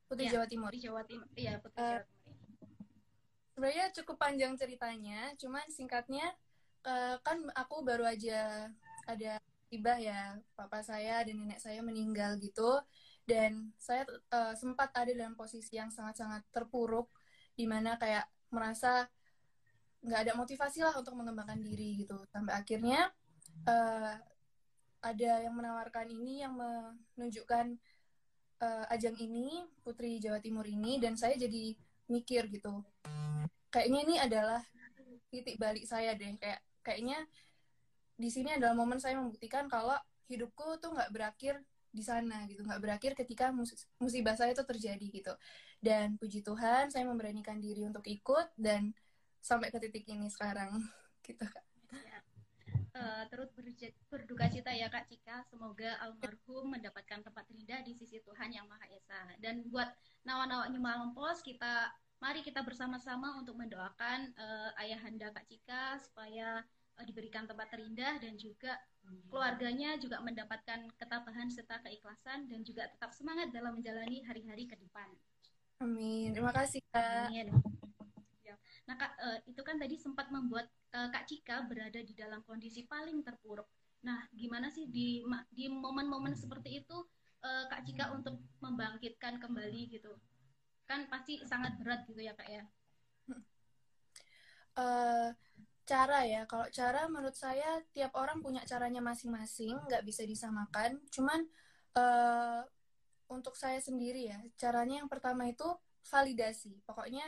Putri 0.06 0.30
ya, 0.30 0.40
Jawa 0.40 0.48
Timur. 0.48 0.70
Putri 0.72 0.82
Jawa 0.86 1.02
Timur. 1.04 1.28
Iya 1.34 1.54
Putri 1.60 1.80
uh, 1.82 1.86
Jawa 1.86 2.04
Timur. 2.06 2.24
sebenarnya 3.56 3.86
cukup 3.96 4.16
panjang 4.20 4.54
ceritanya 4.60 5.32
cuman 5.40 5.64
singkatnya 5.72 6.28
uh, 6.84 7.16
kan 7.24 7.40
aku 7.56 7.88
baru 7.88 8.04
aja 8.04 8.68
ada 9.08 9.40
tiba 9.72 9.96
ya 9.96 10.36
papa 10.60 10.84
saya 10.84 11.24
dan 11.24 11.40
nenek 11.40 11.64
saya 11.64 11.80
meninggal 11.80 12.36
gitu 12.44 12.84
dan 13.26 13.74
saya 13.82 14.06
uh, 14.30 14.54
sempat 14.54 14.94
ada 14.94 15.10
dalam 15.10 15.34
posisi 15.34 15.76
yang 15.80 15.90
sangat-sangat 15.90 16.46
terpuruk 16.54 17.10
di 17.58 17.66
mana 17.66 17.98
kayak 17.98 18.30
merasa 18.54 19.10
nggak 20.06 20.22
ada 20.30 20.34
motivasi 20.38 20.86
lah 20.86 20.94
untuk 20.94 21.18
mengembangkan 21.18 21.58
diri 21.58 22.06
gitu. 22.06 22.22
Sampai 22.30 22.54
akhirnya 22.54 23.10
uh, 23.66 24.14
ada 25.02 25.32
yang 25.42 25.58
menawarkan 25.58 26.14
ini 26.14 26.46
yang 26.46 26.54
menunjukkan 26.54 27.82
uh, 28.62 28.86
ajang 28.92 29.16
ini 29.20 29.64
Putri 29.82 30.20
Jawa 30.22 30.40
Timur 30.40 30.64
ini 30.68 31.00
dan 31.02 31.20
saya 31.20 31.36
jadi 31.36 31.76
mikir 32.12 32.48
gitu. 32.52 32.84
Kayaknya 33.74 34.00
ini 34.08 34.16
adalah 34.22 34.62
titik 35.34 35.60
balik 35.60 35.84
saya 35.84 36.16
deh. 36.16 36.38
Kayak 36.40 36.60
kayaknya 36.86 37.20
di 38.16 38.30
sini 38.32 38.56
adalah 38.56 38.78
momen 38.78 39.02
saya 39.02 39.20
membuktikan 39.20 39.68
kalau 39.68 39.98
hidupku 40.32 40.80
tuh 40.80 40.96
nggak 40.96 41.12
berakhir 41.12 41.60
di 41.92 42.04
sana 42.04 42.48
gitu. 42.48 42.64
Nggak 42.64 42.82
berakhir 42.82 43.12
ketika 43.18 43.52
mus 43.52 43.76
musibah 44.00 44.38
saya 44.40 44.56
itu 44.56 44.64
terjadi 44.64 45.08
gitu. 45.12 45.34
Dan 45.84 46.16
puji 46.16 46.42
Tuhan 46.46 46.94
saya 46.94 47.04
memberanikan 47.04 47.60
diri 47.60 47.84
untuk 47.84 48.08
ikut 48.08 48.56
dan 48.56 48.96
sampai 49.44 49.70
ke 49.70 49.78
titik 49.78 50.10
ini 50.10 50.26
sekarang 50.32 50.82
gitu 51.26 51.46
kak 51.46 51.75
uh, 52.96 53.24
turut 53.30 53.52
berduka 54.08 54.48
cita 54.48 54.72
ya 54.72 54.88
Kak 54.88 55.06
Cika. 55.12 55.44
Semoga 55.52 56.00
almarhum 56.02 56.72
mendapatkan 56.72 57.22
tempat 57.22 57.44
terindah 57.46 57.84
di 57.84 57.94
sisi 57.94 58.24
Tuhan 58.24 58.56
Yang 58.56 58.66
Maha 58.72 58.88
Esa. 58.90 59.22
Dan 59.44 59.68
buat 59.70 59.92
nawa-nawa 60.24 60.72
Malam 60.76 61.12
Pos, 61.12 61.44
kita 61.44 61.92
mari 62.24 62.42
kita 62.42 62.64
bersama-sama 62.64 63.36
untuk 63.36 63.60
mendoakan 63.60 64.34
uh, 64.40 64.72
ayahanda 64.80 65.30
Kak 65.36 65.46
Cika 65.52 66.00
supaya 66.00 66.64
uh, 66.96 67.06
diberikan 67.06 67.46
tempat 67.46 67.70
terindah 67.70 68.18
dan 68.24 68.40
juga 68.40 68.80
keluarganya 69.30 70.02
juga 70.02 70.18
mendapatkan 70.26 70.90
ketabahan 70.98 71.46
serta 71.54 71.78
keikhlasan 71.86 72.50
dan 72.50 72.66
juga 72.66 72.90
tetap 72.90 73.14
semangat 73.14 73.54
dalam 73.54 73.78
menjalani 73.78 74.26
hari-hari 74.26 74.66
ke 74.66 74.74
depan. 74.80 75.06
Amin. 75.84 76.34
Terima 76.34 76.56
kasih 76.56 76.82
Kak. 76.90 77.30
Amin. 77.30 77.54
Nah 78.86 78.96
Kak, 78.98 79.12
uh, 79.18 79.40
itu 79.50 79.62
kan 79.66 79.82
tadi 79.82 79.98
sempat 79.98 80.30
membuat 80.30 80.70
uh, 80.94 81.10
Kak 81.10 81.26
Cika 81.26 81.66
berada 81.66 81.98
di 82.02 82.14
dalam 82.14 82.46
kondisi 82.46 82.86
paling 82.86 83.26
terpuruk. 83.26 83.66
Nah, 84.06 84.22
gimana 84.30 84.70
sih 84.70 84.86
di 84.86 85.26
di 85.50 85.66
momen-momen 85.66 86.38
seperti 86.38 86.86
itu 86.86 86.98
uh, 87.42 87.66
Kak 87.70 87.82
Cika 87.90 88.14
untuk 88.14 88.38
membangkitkan 88.62 89.42
kembali 89.42 89.90
gitu? 89.90 90.14
kan 90.86 91.10
pasti 91.10 91.42
sangat 91.44 91.76
berat 91.82 92.06
gitu 92.06 92.22
ya 92.22 92.34
kak 92.38 92.50
ya? 92.50 92.64
Uh, 94.76 95.32
cara 95.88 96.28
ya. 96.28 96.46
Kalau 96.46 96.68
cara 96.70 97.10
menurut 97.10 97.34
saya 97.34 97.82
tiap 97.96 98.14
orang 98.18 98.42
punya 98.42 98.62
caranya 98.68 99.02
masing-masing 99.02 99.76
nggak 99.90 100.06
bisa 100.06 100.28
disamakan. 100.28 101.02
Cuman 101.10 101.48
uh, 101.98 102.62
untuk 103.32 103.58
saya 103.58 103.82
sendiri 103.82 104.30
ya 104.30 104.38
caranya 104.60 105.02
yang 105.02 105.10
pertama 105.10 105.50
itu 105.50 105.66
validasi 106.06 106.82
pokoknya 106.86 107.26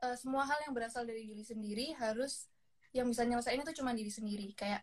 uh, 0.00 0.16
semua 0.16 0.48
hal 0.48 0.58
yang 0.64 0.72
berasal 0.72 1.04
dari 1.04 1.28
diri 1.28 1.44
sendiri 1.44 1.86
harus 2.00 2.48
yang 2.96 3.10
bisa 3.10 3.26
nyelesain 3.26 3.60
itu 3.60 3.74
cuma 3.76 3.92
diri 3.92 4.08
sendiri 4.08 4.54
kayak 4.56 4.80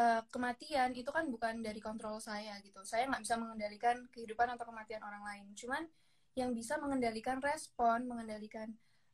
uh, 0.00 0.24
kematian 0.32 0.90
itu 0.96 1.08
kan 1.08 1.28
bukan 1.30 1.62
dari 1.62 1.78
kontrol 1.78 2.18
saya 2.18 2.58
gitu 2.64 2.82
saya 2.82 3.06
nggak 3.06 3.22
bisa 3.22 3.36
mengendalikan 3.38 3.96
kehidupan 4.10 4.50
atau 4.56 4.66
kematian 4.66 5.04
orang 5.04 5.22
lain 5.22 5.46
cuman 5.54 5.84
yang 6.32 6.56
bisa 6.56 6.80
mengendalikan 6.80 7.38
respon, 7.44 8.08
mengendalikan 8.08 8.72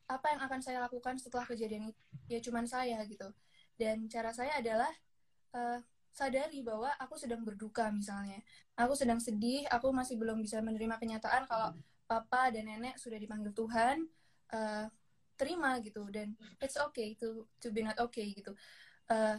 apa 0.09 0.33
yang 0.33 0.41
akan 0.41 0.61
saya 0.63 0.79
lakukan 0.87 1.19
setelah 1.19 1.45
kejadian 1.45 1.91
itu. 1.91 2.03
Ya 2.31 2.39
cuman 2.41 2.65
saya 2.65 3.03
gitu. 3.05 3.29
Dan 3.75 4.07
cara 4.07 4.31
saya 4.31 4.59
adalah 4.59 4.91
uh, 5.55 5.79
sadari 6.15 6.63
bahwa 6.63 6.89
aku 6.97 7.19
sedang 7.19 7.43
berduka 7.43 7.91
misalnya. 7.91 8.41
Aku 8.79 8.95
sedang 8.95 9.19
sedih, 9.19 9.67
aku 9.69 9.91
masih 9.91 10.15
belum 10.17 10.41
bisa 10.41 10.63
menerima 10.63 10.97
kenyataan 10.97 11.45
kalau 11.51 11.75
papa 12.09 12.49
dan 12.49 12.67
nenek 12.67 12.97
sudah 12.97 13.21
dipanggil 13.21 13.53
Tuhan. 13.53 14.09
Uh, 14.49 14.89
terima 15.39 15.79
gitu 15.79 16.03
dan 16.11 16.35
it's 16.59 16.75
okay 16.75 17.15
to 17.15 17.47
to 17.63 17.71
be 17.71 17.85
not 17.85 17.95
okay 18.03 18.35
gitu. 18.35 18.57
Uh, 19.07 19.39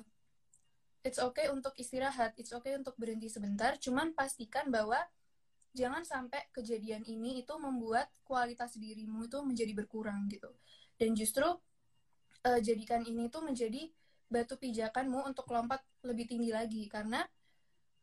it's 1.04 1.20
okay 1.20 1.52
untuk 1.52 1.76
istirahat, 1.76 2.32
it's 2.40 2.56
okay 2.56 2.78
untuk 2.80 2.96
berhenti 2.96 3.28
sebentar, 3.28 3.76
cuman 3.76 4.16
pastikan 4.16 4.72
bahwa 4.72 5.02
jangan 5.74 6.02
sampai 6.02 6.50
kejadian 6.50 7.06
ini 7.06 7.46
itu 7.46 7.54
membuat 7.62 8.10
kualitas 8.26 8.74
dirimu 8.74 9.30
itu 9.30 9.38
menjadi 9.46 9.74
berkurang 9.78 10.26
gitu 10.32 10.50
dan 10.98 11.14
justru 11.14 11.46
uh, 11.46 12.60
jadikan 12.60 13.06
ini 13.06 13.30
tuh 13.30 13.46
menjadi 13.46 13.88
batu 14.30 14.58
pijakanmu 14.58 15.26
untuk 15.26 15.50
lompat 15.50 15.82
lebih 16.06 16.30
tinggi 16.30 16.54
lagi 16.54 16.86
karena 16.90 17.26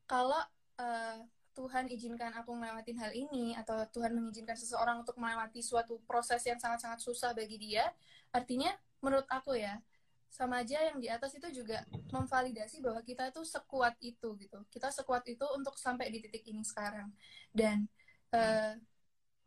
kalau 0.07 0.39
uh, 0.79 1.19
Tuhan 1.57 1.89
izinkan 1.89 2.37
aku 2.37 2.53
melewatin 2.53 3.01
hal 3.01 3.17
ini 3.17 3.57
atau 3.57 3.81
Tuhan 3.89 4.13
mengizinkan 4.13 4.55
seseorang 4.55 5.01
untuk 5.01 5.17
melewati 5.17 5.65
suatu 5.65 5.97
proses 6.05 6.45
yang 6.45 6.61
sangat-sangat 6.61 7.01
susah 7.01 7.33
bagi 7.33 7.57
dia 7.57 7.89
artinya 8.31 8.69
menurut 9.01 9.25
aku 9.33 9.57
ya 9.57 9.81
sama 10.29 10.61
aja 10.61 10.77
yang 10.93 11.01
di 11.01 11.09
atas 11.09 11.33
itu 11.33 11.49
juga 11.65 11.81
memvalidasi 12.13 12.85
bahwa 12.85 13.01
kita 13.01 13.33
itu 13.33 13.41
sekuat 13.41 13.97
itu 14.05 14.37
gitu. 14.37 14.59
Kita 14.69 14.93
sekuat 14.93 15.25
itu 15.33 15.49
untuk 15.57 15.81
sampai 15.81 16.13
di 16.13 16.21
titik 16.21 16.45
ini 16.53 16.61
sekarang. 16.61 17.09
Dan 17.49 17.89
uh, 18.37 18.77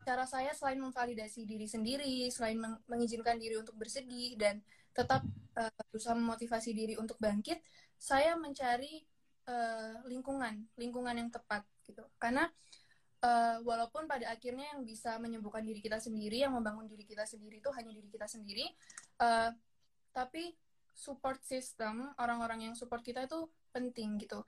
cara 0.01 0.25
saya 0.25 0.49
selain 0.57 0.81
memvalidasi 0.81 1.45
diri 1.45 1.69
sendiri 1.69 2.25
selain 2.33 2.57
meng 2.57 2.81
mengizinkan 2.89 3.37
diri 3.37 3.59
untuk 3.61 3.77
bersedih 3.77 4.33
dan 4.39 4.63
tetap 4.95 5.21
uh, 5.59 5.71
berusaha 5.93 6.17
memotivasi 6.17 6.73
diri 6.73 6.97
untuk 6.97 7.21
bangkit 7.21 7.61
saya 7.99 8.33
mencari 8.39 9.05
uh, 9.45 10.01
lingkungan 10.07 10.65
lingkungan 10.79 11.13
yang 11.13 11.29
tepat 11.29 11.61
gitu. 11.89 12.05
Karena 12.21 12.45
uh, 13.25 13.57
walaupun 13.65 14.07
pada 14.07 14.31
akhirnya 14.31 14.71
yang 14.75 14.85
bisa 14.85 15.17
menyembuhkan 15.17 15.65
diri 15.65 15.81
kita 15.83 15.99
sendiri 15.99 16.45
yang 16.45 16.55
membangun 16.55 16.87
diri 16.87 17.03
kita 17.03 17.25
sendiri 17.27 17.59
itu 17.59 17.69
hanya 17.75 17.91
diri 17.91 18.07
kita 18.07 18.27
sendiri 18.29 18.65
uh, 19.19 19.51
tapi 20.15 20.55
support 20.95 21.39
system 21.47 22.11
orang-orang 22.19 22.71
yang 22.71 22.73
support 22.75 22.99
kita 22.99 23.23
itu 23.23 23.47
penting 23.71 24.19
gitu. 24.19 24.43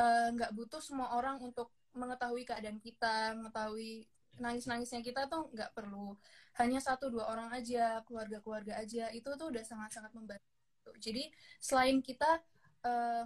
Eh, 0.00 0.28
nggak 0.32 0.50
uh, 0.50 0.56
butuh 0.56 0.80
semua 0.80 1.12
orang 1.12 1.36
untuk 1.44 1.68
mengetahui 1.92 2.48
keadaan 2.48 2.80
kita 2.80 3.36
mengetahui 3.36 4.08
nangis-nangisnya 4.40 5.04
kita 5.04 5.28
tuh 5.28 5.52
nggak 5.52 5.76
perlu. 5.76 6.16
Hanya 6.56 6.80
satu 6.80 7.12
dua 7.12 7.28
orang 7.28 7.52
aja 7.52 8.00
keluarga-keluarga 8.08 8.80
aja 8.80 9.12
itu 9.12 9.28
tuh 9.36 9.52
udah 9.52 9.60
sangat-sangat 9.60 10.14
membantu. 10.16 10.90
Jadi 10.96 11.28
selain 11.60 12.00
kita 12.00 12.40
uh, 12.86 13.24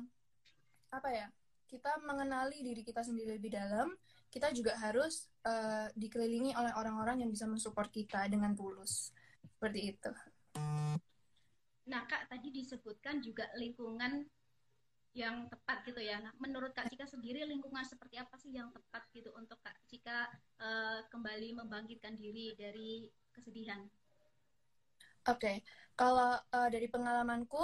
apa 0.90 1.08
ya 1.14 1.26
kita 1.66 2.00
mengenali 2.04 2.60
diri 2.60 2.82
kita 2.84 3.02
sendiri 3.02 3.36
lebih 3.36 3.54
dalam 3.54 3.92
kita 4.28 4.50
juga 4.50 4.74
harus 4.78 5.30
uh, 5.46 5.88
dikelilingi 5.94 6.52
oleh 6.58 6.72
orang-orang 6.74 7.22
yang 7.22 7.30
bisa 7.30 7.46
mensupport 7.46 7.88
kita 7.88 8.26
dengan 8.26 8.52
tulus 8.52 9.14
seperti 9.56 9.94
itu 9.94 10.10
Nah, 11.84 12.08
Kak, 12.08 12.32
tadi 12.32 12.48
disebutkan 12.48 13.20
juga 13.20 13.44
lingkungan 13.60 14.24
yang 15.14 15.46
tepat 15.46 15.84
gitu 15.86 16.00
ya. 16.00 16.18
Nah, 16.18 16.32
menurut 16.40 16.72
Kak 16.72 16.88
Cika 16.90 17.06
sendiri 17.06 17.44
lingkungan 17.44 17.84
seperti 17.84 18.18
apa 18.18 18.34
sih 18.40 18.56
yang 18.56 18.72
tepat 18.72 19.04
gitu 19.12 19.30
untuk 19.36 19.60
Kak 19.60 19.76
Cika 19.86 20.26
uh, 20.58 21.00
kembali 21.12 21.54
membangkitkan 21.60 22.16
diri 22.16 22.56
dari 22.56 23.06
kesedihan? 23.30 23.84
Oke, 25.24 25.40
okay. 25.40 25.56
kalau 25.96 26.36
uh, 26.36 26.68
dari 26.68 26.88
pengalamanku, 26.88 27.62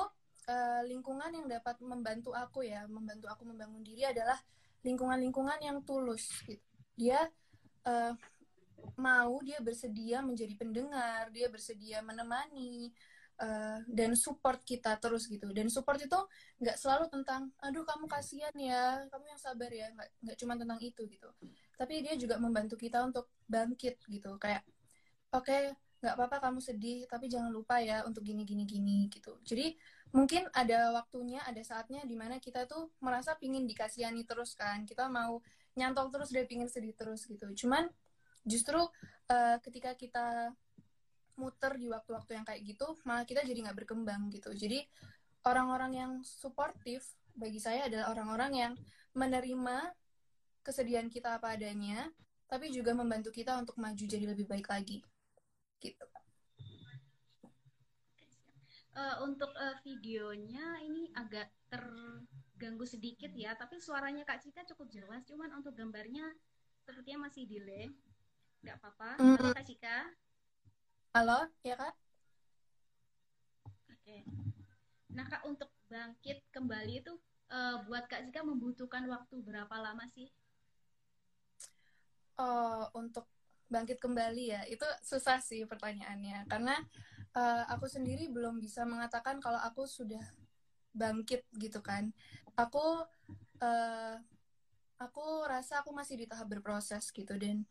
uh, 0.48 0.82
lingkungan 0.86 1.30
yang 1.32 1.46
dapat 1.50 1.76
membantu 1.82 2.32
aku 2.32 2.64
ya, 2.64 2.86
membantu 2.86 3.26
aku 3.28 3.42
membangun 3.44 3.82
diri 3.84 4.06
adalah 4.08 4.38
lingkungan-lingkungan 4.86 5.60
yang 5.60 5.84
tulus 5.84 6.28
gitu. 6.48 6.64
Dia 6.96 7.28
uh, 7.84 8.14
mau, 8.96 9.40
dia 9.44 9.60
bersedia 9.60 10.24
menjadi 10.24 10.56
pendengar, 10.56 11.28
dia 11.32 11.48
bersedia 11.52 12.00
menemani, 12.00 12.92
uh, 13.40 13.78
dan 13.88 14.12
support 14.14 14.60
kita 14.62 14.96
terus 15.00 15.26
gitu. 15.26 15.48
Dan 15.50 15.72
support 15.72 15.98
itu 16.00 16.16
nggak 16.60 16.76
selalu 16.76 17.08
tentang 17.08 17.50
aduh 17.60 17.82
kamu 17.84 18.06
kasihan 18.06 18.52
ya 18.56 19.04
kamu 19.08 19.24
yang 19.32 19.40
sabar 19.40 19.70
ya 19.72 19.86
nggak 19.96 20.08
nggak 20.28 20.36
cuma 20.38 20.54
tentang 20.60 20.78
itu 20.80 21.02
gitu. 21.08 21.28
Tapi 21.76 22.04
dia 22.04 22.14
juga 22.20 22.36
membantu 22.36 22.76
kita 22.76 23.00
untuk 23.00 23.32
bangkit 23.48 24.00
gitu. 24.06 24.36
Kayak 24.36 24.64
oke 25.32 25.44
okay, 25.48 25.72
nggak 26.00 26.16
apa-apa 26.16 26.36
kamu 26.48 26.60
sedih 26.64 27.04
tapi 27.04 27.28
jangan 27.28 27.52
lupa 27.52 27.76
ya 27.84 28.00
untuk 28.08 28.24
gini 28.24 28.48
gini 28.48 28.64
gini 28.64 29.06
gitu. 29.12 29.36
Jadi 29.44 29.76
mungkin 30.16 30.48
ada 30.56 30.96
waktunya 30.96 31.44
ada 31.44 31.60
saatnya 31.60 32.02
di 32.08 32.16
mana 32.16 32.40
kita 32.40 32.64
tuh 32.64 32.88
merasa 33.04 33.36
pingin 33.36 33.68
dikasihani 33.68 34.24
terus 34.24 34.56
kan. 34.56 34.88
Kita 34.88 35.12
mau 35.12 35.44
nyantol 35.76 36.08
terus 36.08 36.32
dan 36.32 36.48
pingin 36.48 36.72
sedih 36.72 36.96
terus 36.96 37.28
gitu. 37.28 37.52
Cuman 37.52 37.86
justru 38.48 38.80
uh, 38.80 39.56
ketika 39.60 39.92
kita 39.92 40.56
muter 41.36 41.76
di 41.76 41.88
waktu-waktu 41.88 42.36
yang 42.36 42.44
kayak 42.44 42.60
gitu 42.64 42.96
malah 43.08 43.24
kita 43.24 43.44
jadi 43.44 43.68
nggak 43.68 43.84
berkembang 43.84 44.32
gitu. 44.32 44.52
Jadi 44.56 44.84
orang-orang 45.44 45.92
yang 45.92 46.12
suportif 46.24 47.04
bagi 47.36 47.60
saya 47.60 47.88
adalah 47.88 48.12
orang-orang 48.12 48.52
yang 48.52 48.72
menerima 49.16 49.92
kesedihan 50.60 51.08
kita 51.08 51.40
apa 51.40 51.56
adanya 51.56 52.08
tapi 52.50 52.68
juga 52.68 52.92
membantu 52.92 53.32
kita 53.32 53.56
untuk 53.56 53.78
maju 53.80 54.04
jadi 54.04 54.26
lebih 54.26 54.44
baik 54.44 54.68
lagi 54.68 55.00
gitu. 55.80 56.04
Uh, 58.90 59.16
untuk 59.24 59.48
uh, 59.56 59.78
videonya 59.80 60.82
ini 60.84 61.08
agak 61.16 61.48
terganggu 61.70 62.84
sedikit 62.84 63.30
ya 63.32 63.54
tapi 63.54 63.78
suaranya 63.78 64.26
kak 64.26 64.42
Cika 64.42 64.66
cukup 64.74 64.90
jelas 64.90 65.22
cuman 65.30 65.62
untuk 65.62 65.72
gambarnya 65.72 66.26
sepertinya 66.84 67.30
masih 67.30 67.48
delay. 67.48 67.88
Nggak 68.60 68.76
apa-apa. 68.82 69.10
Mm. 69.22 69.36
halo 69.40 69.50
kak 69.56 69.66
Cika 69.66 69.96
halo 71.16 71.38
ya 71.64 71.74
kak? 71.80 71.94
Oke. 73.88 74.16
Nah 75.16 75.24
kak 75.26 75.42
untuk 75.48 75.70
bangkit 75.88 76.44
kembali 76.52 77.00
itu 77.00 77.14
uh, 77.48 77.80
buat 77.88 78.04
kak 78.10 78.26
Cika 78.28 78.44
membutuhkan 78.44 79.06
waktu 79.08 79.38
berapa 79.40 79.74
lama 79.80 80.04
sih? 80.12 80.28
Oh 82.36 82.90
untuk 82.98 83.24
bangkit 83.70 84.02
kembali 84.02 84.44
ya. 84.52 84.62
Itu 84.66 84.84
susah 85.00 85.38
sih 85.38 85.62
pertanyaannya. 85.64 86.50
Karena 86.50 86.76
uh, 87.38 87.64
aku 87.70 87.86
sendiri 87.86 88.26
belum 88.28 88.58
bisa 88.58 88.82
mengatakan 88.82 89.38
kalau 89.38 89.62
aku 89.62 89.86
sudah 89.86 90.20
bangkit 90.90 91.46
gitu 91.56 91.78
kan. 91.80 92.10
Aku 92.58 93.06
uh, 93.62 94.16
aku 94.98 95.24
rasa 95.46 95.80
aku 95.80 95.94
masih 95.94 96.18
di 96.18 96.26
tahap 96.26 96.50
berproses 96.50 97.08
gitu. 97.14 97.38
Dan 97.38 97.64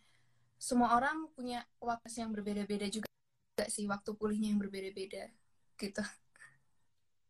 semua 0.55 0.95
orang 0.95 1.27
punya 1.35 1.67
waktu 1.83 2.23
yang 2.23 2.31
berbeda-beda 2.31 2.87
juga 2.87 3.11
gak 3.59 3.69
sih. 3.69 3.85
Waktu 3.85 4.15
pulihnya 4.15 4.55
yang 4.55 4.59
berbeda-beda 4.63 5.27
gitu. 5.75 6.03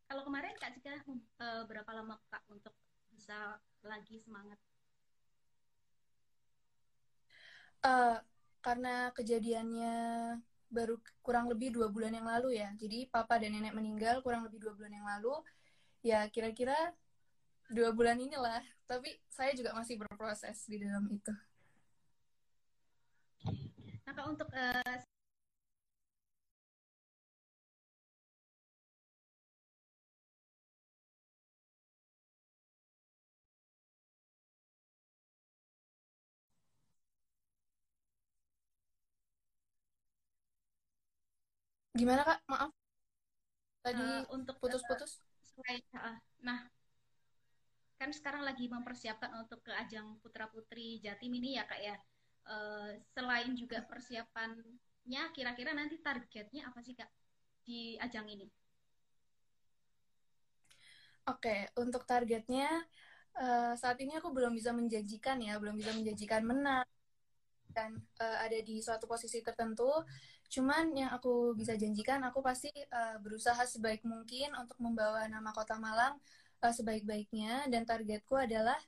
Kalau 0.09 0.25
kemarin 0.25 0.57
kak 0.57 0.73
Cika 0.73 1.05
uh, 1.41 1.65
berapa 1.69 1.89
lama 1.93 2.17
kak 2.33 2.41
untuk 2.49 2.73
bisa 3.13 3.61
lagi 3.85 4.17
semangat? 4.17 4.57
Uh, 7.79 8.17
karena 8.59 9.11
kejadiannya 9.15 9.95
baru 10.69 11.01
kurang 11.25 11.49
lebih 11.49 11.73
dua 11.73 11.89
bulan 11.89 12.13
yang 12.13 12.27
lalu 12.29 12.61
ya. 12.61 12.69
Jadi 12.77 13.09
papa 13.09 13.41
dan 13.41 13.57
nenek 13.57 13.73
meninggal 13.73 14.21
kurang 14.21 14.45
lebih 14.45 14.61
dua 14.61 14.73
bulan 14.77 14.93
yang 14.93 15.07
lalu. 15.07 15.33
Ya 16.05 16.23
kira-kira 16.29 16.77
dua 17.67 17.89
bulan 17.91 18.21
inilah. 18.21 18.61
Tapi 18.85 19.17
saya 19.27 19.51
juga 19.57 19.73
masih 19.73 19.97
berproses 19.97 20.65
di 20.69 20.77
dalam 20.81 21.05
itu. 21.09 21.33
Nah, 24.09 24.25
untuk 24.25 24.49
uh, 24.49 24.97
Gimana 41.99 42.23
kak? 42.23 42.39
Maaf. 42.47 42.71
Tadi 43.83 43.99
uh, 43.99 44.23
untuk 44.31 44.55
putus-putus. 44.63 45.19
Uh, 45.59 46.15
nah, 46.39 46.63
kan 47.99 48.15
sekarang 48.15 48.47
lagi 48.47 48.71
mempersiapkan 48.71 49.35
untuk 49.35 49.59
ke 49.67 49.75
ajang 49.75 50.15
putra 50.23 50.47
putri 50.47 51.03
Jatim 51.03 51.35
ini 51.35 51.59
ya 51.59 51.67
kak 51.67 51.81
ya. 51.83 51.99
Uh, 52.47 52.95
selain 53.11 53.51
juga 53.59 53.83
persiapannya, 53.83 55.23
kira-kira 55.35 55.75
nanti 55.75 55.99
targetnya 55.99 56.71
apa 56.71 56.79
sih 56.79 56.95
kak 56.95 57.11
di 57.67 57.99
ajang 57.99 58.31
ini? 58.31 58.47
Oke, 61.27 61.45
okay, 61.45 61.59
untuk 61.77 62.07
targetnya 62.07 62.87
uh, 63.37 63.75
saat 63.75 63.99
ini 63.99 64.15
aku 64.15 64.31
belum 64.31 64.55
bisa 64.55 64.71
menjanjikan 64.71 65.37
ya, 65.43 65.59
belum 65.59 65.75
bisa 65.75 65.91
menjanjikan 65.93 66.47
menang 66.47 66.87
dan 67.71 67.97
uh, 68.21 68.37
ada 68.41 68.57
di 68.61 68.81
suatu 68.81 69.05
posisi 69.05 69.39
tertentu 69.45 69.89
Cuman 70.49 70.97
yang 70.97 71.13
aku 71.13 71.53
bisa 71.53 71.77
janjikan, 71.77 72.25
aku 72.25 72.41
pasti 72.41 72.73
uh, 72.73 73.21
berusaha 73.21 73.61
sebaik 73.69 74.01
mungkin 74.01 74.57
untuk 74.57 74.81
membawa 74.81 75.29
nama 75.29 75.53
Kota 75.53 75.77
Malang 75.77 76.17
uh, 76.65 76.73
sebaik-baiknya 76.73 77.69
dan 77.69 77.85
targetku 77.85 78.33
adalah 78.33 78.81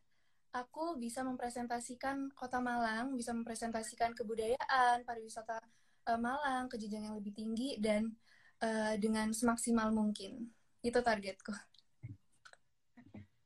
aku 0.58 0.98
bisa 0.98 1.22
mempresentasikan 1.22 2.34
Kota 2.34 2.58
Malang, 2.58 3.14
bisa 3.14 3.30
mempresentasikan 3.38 4.18
kebudayaan, 4.18 5.06
pariwisata 5.06 5.62
uh, 6.10 6.18
Malang 6.18 6.66
ke 6.66 6.82
yang 6.82 7.14
lebih 7.14 7.38
tinggi 7.38 7.78
dan 7.78 8.10
uh, 8.66 8.98
dengan 8.98 9.30
semaksimal 9.30 9.94
mungkin. 9.94 10.50
Itu 10.82 11.06
targetku. 11.06 11.54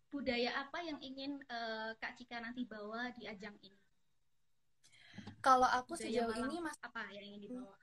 Budaya 0.07 0.63
apa 0.63 0.79
yang 0.87 1.03
ingin 1.03 1.43
uh, 1.51 1.91
Kak 1.99 2.15
Cika 2.15 2.39
nanti 2.39 2.63
bawa 2.63 3.11
di 3.11 3.27
ajang 3.27 3.59
ini? 3.59 3.84
Kalau 5.45 5.69
aku 5.69 5.93
Budaya 5.93 6.09
sejauh 6.09 6.33
Malang, 6.33 6.49
ini 6.49 6.57
mas 6.57 6.77
apa 6.81 7.05
yang 7.13 7.25
ingin 7.29 7.41
dibawa? 7.45 7.77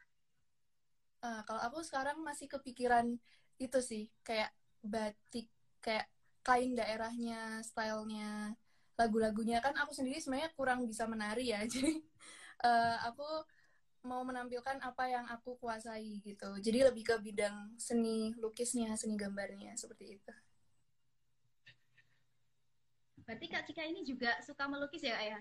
uh, 1.22 1.40
kalau 1.46 1.60
aku 1.62 1.78
sekarang 1.86 2.18
masih 2.26 2.50
kepikiran 2.50 3.14
itu 3.62 3.78
sih 3.78 4.10
kayak 4.26 4.50
batik 4.82 5.46
kayak 5.78 6.10
kain 6.42 6.74
daerahnya 6.74 7.62
stylenya 7.62 8.58
lagu-lagunya. 8.98 9.62
Kan 9.62 9.78
aku 9.78 9.94
sendiri 9.94 10.18
sebenarnya 10.18 10.50
kurang 10.58 10.82
bisa 10.90 11.06
menari 11.06 11.54
ya 11.54 11.62
jadi 11.70 12.02
uh, 12.66 12.98
aku 13.06 13.46
mau 14.02 14.26
menampilkan 14.26 14.82
apa 14.82 15.06
yang 15.06 15.22
aku 15.30 15.54
kuasai 15.62 16.18
gitu. 16.26 16.58
Jadi 16.58 16.82
lebih 16.82 17.06
ke 17.06 17.14
bidang 17.22 17.78
seni 17.78 18.34
lukisnya 18.42 18.98
seni 18.98 19.14
gambarnya 19.14 19.78
seperti 19.78 20.18
itu. 20.18 20.34
Berarti 23.22 23.46
kak 23.46 23.70
Cika 23.70 23.86
ini 23.86 24.02
juga 24.02 24.34
suka 24.42 24.66
melukis 24.66 25.06
ya 25.06 25.14
ayah 25.22 25.38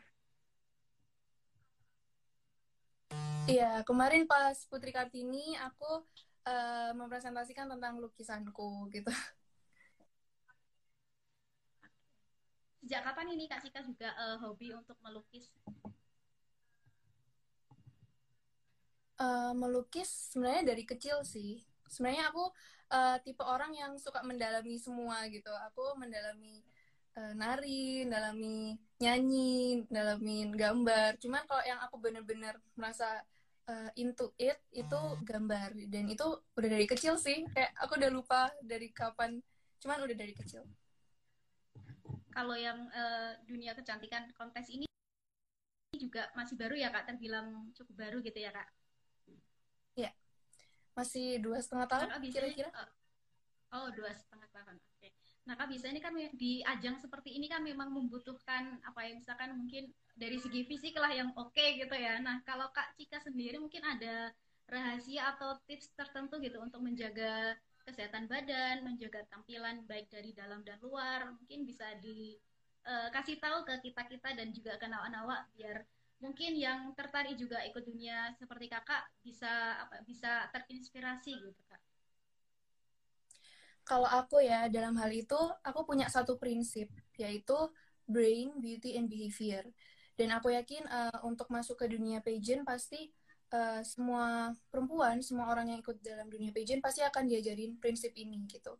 Iya, 3.49 3.81
kemarin 3.81 4.29
pas 4.29 4.53
Putri 4.69 4.93
Kartini 4.93 5.57
aku 5.57 6.05
uh, 6.45 6.91
mempresentasikan 6.93 7.65
tentang 7.73 7.97
lukisanku 7.97 8.85
gitu. 8.93 9.09
Sejak 12.81 13.01
kapan 13.01 13.33
ini 13.33 13.49
Kak 13.49 13.61
Sika 13.65 13.81
juga 13.81 14.13
uh, 14.13 14.37
hobi 14.45 14.73
untuk 14.73 14.97
melukis? 15.01 15.49
Uh, 19.21 19.53
melukis 19.53 20.09
sebenarnya 20.33 20.73
dari 20.73 20.83
kecil 20.85 21.21
sih. 21.21 21.61
Sebenarnya 21.89 22.33
aku 22.33 22.49
uh, 22.89 23.17
tipe 23.21 23.41
orang 23.45 23.73
yang 23.73 23.93
suka 23.97 24.21
mendalami 24.25 24.77
semua 24.81 25.25
gitu. 25.29 25.49
Aku 25.69 25.93
mendalami 25.97 26.61
uh, 27.17 27.33
nari, 27.37 28.05
dalami 28.09 28.77
nyanyi, 29.01 29.83
dalamin 29.89 30.53
gambar. 30.53 31.17
Cuman 31.17 31.41
kalau 31.49 31.63
yang 31.65 31.81
aku 31.81 31.97
bener-bener 31.97 32.53
merasa 32.77 33.25
uh, 33.65 33.89
into 33.97 34.29
it 34.37 34.61
itu 34.69 35.01
gambar 35.25 35.73
dan 35.89 36.05
itu 36.05 36.25
udah 36.53 36.69
dari 36.69 36.85
kecil 36.85 37.17
sih. 37.17 37.43
Kayak 37.49 37.73
aku 37.81 37.97
udah 37.97 38.11
lupa 38.13 38.41
dari 38.61 38.93
kapan. 38.93 39.41
Cuman 39.81 40.05
udah 40.05 40.15
dari 40.15 40.37
kecil. 40.37 40.61
Kalau 42.31 42.55
yang 42.55 42.87
uh, 42.93 43.35
dunia 43.43 43.75
kecantikan 43.75 44.29
kontes 44.37 44.71
ini 44.71 44.87
juga 45.99 46.31
masih 46.37 46.55
baru 46.55 46.77
ya 46.79 46.87
kak, 46.93 47.09
terbilang 47.09 47.73
cukup 47.75 48.07
baru 48.07 48.17
gitu 48.23 48.39
ya 48.39 48.55
kak? 48.55 48.69
Iya, 49.99 50.11
masih 50.95 51.43
dua 51.43 51.59
setengah 51.59 51.87
tahun 51.91 52.07
kira-kira. 52.31 52.71
Oh, 53.75 53.91
dua 53.91 54.15
setengah 54.15 54.47
tahun. 54.55 54.75
Oke. 54.79 55.07
Okay. 55.07 55.20
Nah, 55.49 55.57
Kak 55.57 55.73
bisa 55.73 55.89
ini 55.89 55.97
kan 55.97 56.13
di 56.37 56.61
ajang 56.61 57.01
seperti 57.01 57.33
ini 57.33 57.49
kan 57.49 57.65
memang 57.65 57.89
membutuhkan 57.89 58.77
apa 58.85 59.09
ya 59.09 59.17
misalkan 59.17 59.57
mungkin 59.57 59.89
dari 60.13 60.37
segi 60.37 60.69
fisik 60.69 60.93
lah 61.01 61.09
yang 61.09 61.33
oke 61.33 61.49
okay, 61.49 61.81
gitu 61.81 61.95
ya. 61.97 62.21
Nah, 62.21 62.45
kalau 62.45 62.69
Kak 62.69 62.93
Cika 62.93 63.17
sendiri 63.25 63.57
mungkin 63.57 63.81
ada 63.81 64.29
rahasia 64.69 65.33
atau 65.35 65.57
tips 65.65 65.91
tertentu 65.97 66.37
gitu 66.39 66.61
untuk 66.61 66.79
menjaga 66.79 67.57
kesehatan 67.83 68.29
badan, 68.29 68.85
menjaga 68.85 69.25
tampilan 69.33 69.81
baik 69.89 70.07
dari 70.13 70.31
dalam 70.37 70.61
dan 70.61 70.77
luar. 70.85 71.33
Mungkin 71.33 71.65
bisa 71.65 71.89
dikasih 71.97 73.35
uh, 73.37 73.41
tahu 73.41 73.57
ke 73.65 73.89
kita-kita 73.89 74.29
dan 74.37 74.53
juga 74.53 74.77
ke 74.77 74.85
nawak-nawak 74.85 75.49
biar 75.57 75.81
mungkin 76.21 76.53
yang 76.53 76.93
tertarik 76.93 77.33
juga 77.33 77.65
ikut 77.65 77.81
dunia 77.81 78.29
seperti 78.37 78.69
kakak 78.69 79.09
bisa 79.25 79.81
apa 79.81 80.05
bisa 80.05 80.45
terinspirasi 80.53 81.33
gitu 81.33 81.61
kak 81.65 81.81
kalau 83.91 84.07
aku 84.07 84.39
ya 84.39 84.71
dalam 84.71 84.95
hal 84.95 85.11
itu 85.11 85.35
aku 85.67 85.83
punya 85.83 86.07
satu 86.07 86.39
prinsip 86.39 86.87
yaitu 87.19 87.59
brain, 88.07 88.55
beauty, 88.63 88.95
and 88.95 89.11
behavior. 89.11 89.67
Dan 90.15 90.31
aku 90.31 90.55
yakin 90.55 90.87
uh, 90.87 91.19
untuk 91.27 91.51
masuk 91.51 91.75
ke 91.75 91.91
dunia 91.91 92.23
pageant 92.23 92.63
pasti 92.63 93.11
uh, 93.51 93.83
semua 93.83 94.55
perempuan, 94.71 95.19
semua 95.19 95.51
orang 95.51 95.75
yang 95.75 95.79
ikut 95.83 95.99
dalam 95.99 96.31
dunia 96.31 96.55
pageant 96.55 96.79
pasti 96.79 97.03
akan 97.03 97.27
diajarin 97.27 97.75
prinsip 97.83 98.15
ini 98.15 98.47
gitu. 98.47 98.79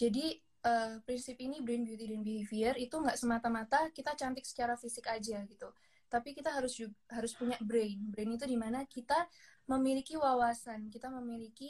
Jadi 0.00 0.40
uh, 0.64 0.96
prinsip 1.04 1.36
ini 1.44 1.60
brain, 1.60 1.84
beauty, 1.84 2.08
dan 2.08 2.24
behavior 2.24 2.72
itu 2.80 2.96
nggak 2.96 3.20
semata-mata 3.20 3.92
kita 3.92 4.16
cantik 4.16 4.48
secara 4.48 4.80
fisik 4.80 5.12
aja 5.12 5.44
gitu. 5.44 5.68
Tapi 6.08 6.32
kita 6.32 6.56
harus 6.56 6.72
juga, 6.72 6.96
harus 7.12 7.36
punya 7.36 7.60
brain. 7.60 8.00
Brain 8.08 8.32
itu 8.32 8.48
di 8.48 8.56
mana 8.56 8.88
kita 8.88 9.28
memiliki 9.68 10.16
wawasan, 10.16 10.88
kita 10.88 11.12
memiliki 11.12 11.68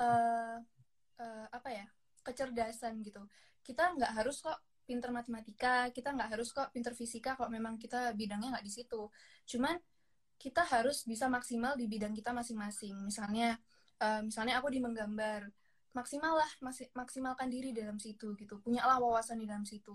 uh, 0.00 0.56
uh, 1.20 1.46
apa 1.52 1.68
ya 1.68 1.84
kecerdasan 2.24 3.04
gitu. 3.04 3.22
Kita 3.60 3.92
nggak 3.94 4.12
harus 4.16 4.40
kok 4.40 4.56
pinter 4.84 5.12
matematika, 5.12 5.88
kita 5.92 6.12
nggak 6.12 6.36
harus 6.36 6.52
kok 6.52 6.68
pinter 6.72 6.92
fisika 6.92 7.36
kalau 7.36 7.48
memang 7.48 7.80
kita 7.80 8.12
bidangnya 8.16 8.56
nggak 8.56 8.66
di 8.66 8.72
situ. 8.72 9.08
Cuman 9.48 9.76
kita 10.36 10.60
harus 10.64 11.08
bisa 11.08 11.28
maksimal 11.28 11.76
di 11.76 11.88
bidang 11.88 12.12
kita 12.12 12.32
masing-masing. 12.36 12.96
Misalnya, 13.00 13.56
uh, 14.02 14.20
misalnya 14.20 14.60
aku 14.60 14.68
di 14.68 14.80
menggambar, 14.82 15.48
maksimal 15.96 16.36
lah, 16.36 16.50
maksimalkan 16.92 17.48
diri 17.48 17.70
dalam 17.70 17.96
situ 17.96 18.34
gitu. 18.36 18.60
Punyalah 18.60 18.98
wawasan 19.00 19.40
di 19.40 19.46
dalam 19.48 19.64
situ. 19.64 19.94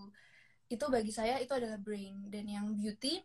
Itu 0.65 0.89
bagi 0.89 1.11
saya 1.13 1.37
itu 1.37 1.53
adalah 1.53 1.77
brain. 1.77 2.31
Dan 2.31 2.49
yang 2.49 2.71
beauty, 2.73 3.19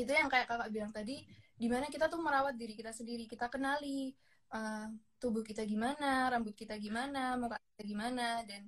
itu 0.00 0.10
yang 0.10 0.26
kayak 0.32 0.48
kakak 0.50 0.72
bilang 0.72 0.90
tadi, 0.90 1.22
di 1.54 1.66
mana 1.70 1.86
kita 1.86 2.08
tuh 2.10 2.18
merawat 2.18 2.56
diri 2.58 2.74
kita 2.74 2.90
sendiri, 2.90 3.28
kita 3.28 3.46
kenali 3.52 4.10
uh, 4.56 4.88
tubuh 5.22 5.46
kita 5.46 5.62
gimana, 5.62 6.26
rambut 6.34 6.58
kita 6.58 6.74
gimana, 6.82 7.38
muka 7.38 7.54
kita 7.78 7.86
gimana, 7.86 8.42
dan 8.42 8.66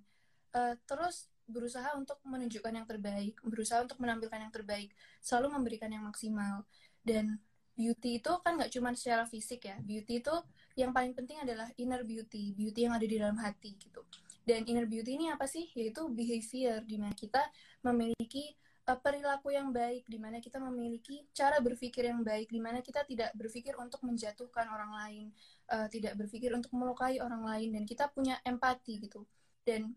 uh, 0.55 0.79
terus 0.87 1.27
berusaha 1.51 1.99
untuk 1.99 2.23
menunjukkan 2.23 2.71
yang 2.71 2.87
terbaik, 2.87 3.35
berusaha 3.43 3.83
untuk 3.83 3.99
menampilkan 3.99 4.39
yang 4.39 4.55
terbaik, 4.55 4.95
selalu 5.19 5.59
memberikan 5.59 5.91
yang 5.91 6.07
maksimal. 6.07 6.63
Dan 7.03 7.43
beauty 7.75 8.23
itu 8.23 8.33
kan 8.47 8.55
nggak 8.55 8.71
cuma 8.71 8.95
secara 8.95 9.27
fisik 9.27 9.67
ya, 9.67 9.77
beauty 9.83 10.23
itu 10.23 10.35
yang 10.79 10.95
paling 10.95 11.11
penting 11.11 11.43
adalah 11.43 11.67
inner 11.75 12.07
beauty, 12.07 12.55
beauty 12.55 12.87
yang 12.87 12.95
ada 12.95 13.03
di 13.03 13.19
dalam 13.19 13.37
hati 13.43 13.75
gitu. 13.75 14.07
Dan 14.47 14.63
inner 14.71 14.87
beauty 14.87 15.19
ini 15.19 15.33
apa 15.35 15.51
sih? 15.51 15.73
Yaitu 15.75 16.07
behavior, 16.13 16.85
di 16.85 16.97
mana 17.01 17.17
kita 17.17 17.43
memiliki 17.83 18.55
uh, 18.87 18.97
perilaku 18.97 19.53
yang 19.53 19.73
baik, 19.73 20.05
di 20.05 20.21
mana 20.21 20.39
kita 20.39 20.61
memiliki 20.61 21.25
cara 21.33 21.59
berpikir 21.61 22.09
yang 22.09 22.21
baik, 22.21 22.53
di 22.53 22.61
mana 22.61 22.85
kita 22.85 23.03
tidak 23.09 23.33
berpikir 23.33 23.73
untuk 23.81 24.05
menjatuhkan 24.05 24.69
orang 24.69 24.93
lain, 24.93 25.27
uh, 25.71 25.89
tidak 25.89 26.19
berpikir 26.19 26.53
untuk 26.53 26.73
melukai 26.77 27.21
orang 27.21 27.45
lain, 27.45 27.77
dan 27.77 27.85
kita 27.89 28.11
punya 28.11 28.41
empati 28.45 29.01
gitu. 29.05 29.25
Dan 29.65 29.93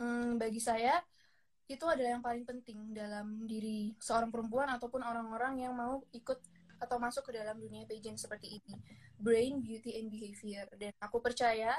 hmm, 0.00 0.40
bagi 0.40 0.60
saya 0.60 1.00
itu 1.70 1.86
adalah 1.86 2.18
yang 2.18 2.24
paling 2.24 2.42
penting 2.42 2.90
dalam 2.90 3.46
diri 3.46 3.94
seorang 4.02 4.34
perempuan 4.34 4.66
ataupun 4.74 5.06
orang-orang 5.06 5.62
yang 5.62 5.70
mau 5.70 6.02
ikut 6.10 6.42
atau 6.80 6.96
masuk 6.96 7.30
ke 7.30 7.36
dalam 7.36 7.60
dunia 7.60 7.84
pageant 7.84 8.16
seperti 8.16 8.58
ini 8.58 8.74
brain 9.20 9.60
beauty 9.60 10.00
and 10.00 10.08
behavior 10.08 10.64
dan 10.80 10.90
aku 10.98 11.20
percaya 11.20 11.76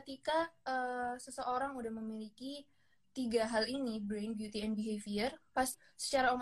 ketika 0.00 0.48
uh, 0.64 1.14
seseorang 1.20 1.76
udah 1.76 1.92
memiliki 1.92 2.64
tiga 3.12 3.44
hal 3.44 3.68
ini 3.68 4.00
brain 4.00 4.32
beauty 4.32 4.64
and 4.64 4.74
behavior 4.74 5.30
pas 5.52 5.76
secara 5.94 6.32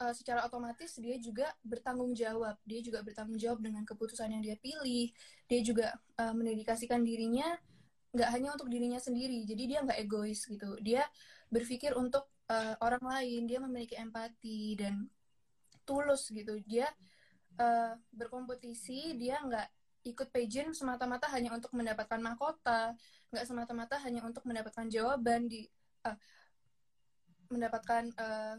uh, 0.00 0.14
secara 0.14 0.46
otomatis 0.46 0.96
dia 0.96 1.16
juga 1.20 1.50
bertanggung 1.66 2.14
jawab. 2.16 2.56
Dia 2.64 2.80
juga 2.80 3.04
bertanggung 3.04 3.36
jawab 3.36 3.60
dengan 3.60 3.82
keputusan 3.84 4.32
yang 4.32 4.42
dia 4.42 4.56
pilih. 4.56 5.12
Dia 5.50 5.60
juga 5.60 5.86
uh, 6.20 6.32
mendedikasikan 6.32 7.02
dirinya 7.04 7.58
nggak 8.12 8.28
hanya 8.28 8.48
untuk 8.52 8.68
dirinya 8.68 9.00
sendiri. 9.00 9.44
Jadi 9.48 9.62
dia 9.72 9.78
nggak 9.84 9.98
egois 10.04 10.44
gitu. 10.44 10.76
Dia 10.84 11.04
berpikir 11.48 11.96
untuk 11.96 12.28
uh, 12.52 12.76
orang 12.84 13.02
lain. 13.02 13.48
Dia 13.48 13.58
memiliki 13.60 13.96
empati 13.96 14.76
dan 14.76 15.08
tulus 15.88 16.28
gitu. 16.28 16.60
Dia 16.68 16.88
uh, 17.60 17.96
berkompetisi. 18.12 19.16
Dia 19.16 19.40
nggak 19.40 19.68
ikut 20.02 20.28
pageant 20.34 20.74
semata-mata 20.74 21.30
hanya 21.32 21.56
untuk 21.56 21.72
mendapatkan 21.72 22.20
mahkota. 22.20 22.92
Nggak 23.32 23.44
semata-mata 23.48 23.96
hanya 24.04 24.20
untuk 24.28 24.44
mendapatkan 24.44 24.86
jawaban 24.92 25.48
di 25.48 25.64
uh, 26.04 26.16
mendapatkan 27.52 28.08
uh, 28.16 28.56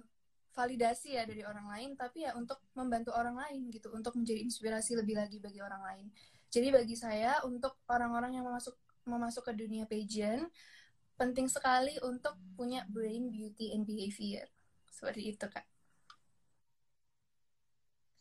validasi 0.54 1.18
ya 1.18 1.26
dari 1.26 1.42
orang 1.42 1.66
lain 1.66 1.90
tapi 1.98 2.30
ya 2.30 2.38
untuk 2.38 2.62
membantu 2.78 3.12
orang 3.18 3.36
lain 3.36 3.74
gitu 3.74 3.90
untuk 3.90 4.14
menjadi 4.14 4.40
inspirasi 4.46 4.94
lebih 4.94 5.18
lagi 5.18 5.42
bagi 5.42 5.60
orang 5.60 5.82
lain 5.82 6.08
jadi 6.54 6.70
bagi 6.70 6.94
saya 6.94 7.42
untuk 7.50 7.82
orang-orang 7.90 8.38
yang 8.38 8.46
masuk 8.46 8.78
mau 9.10 9.18
masuk 9.18 9.44
ke 9.50 9.54
dunia 9.58 9.90
pageant, 9.90 10.48
penting 11.20 11.50
sekali 11.50 11.98
untuk 12.06 12.38
punya 12.56 12.86
brain, 12.88 13.34
beauty, 13.34 13.74
and 13.76 13.90
behavior. 13.90 14.46
Seperti 14.88 15.34
itu, 15.34 15.46
Kak. 15.50 15.66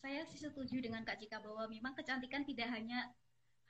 Saya 0.00 0.24
sih 0.26 0.40
setuju 0.40 0.82
dengan 0.82 1.04
Kak 1.04 1.20
Cika 1.20 1.38
bahwa 1.38 1.68
memang 1.68 1.94
kecantikan 1.94 2.42
tidak 2.42 2.72
hanya 2.72 3.06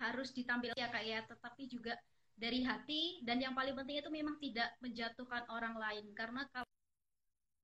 harus 0.01 0.33
ditampilkan 0.33 0.79
ya 0.79 0.89
Kak 0.89 1.05
ya, 1.05 1.21
tetapi 1.27 1.69
juga 1.69 1.99
dari 2.33 2.65
hati 2.65 3.21
dan 3.27 3.43
yang 3.43 3.53
paling 3.53 3.77
penting 3.77 4.01
itu 4.01 4.09
memang 4.09 4.41
tidak 4.41 4.73
menjatuhkan 4.81 5.45
orang 5.53 5.77
lain 5.77 6.07
karena 6.17 6.49
kalau 6.49 6.71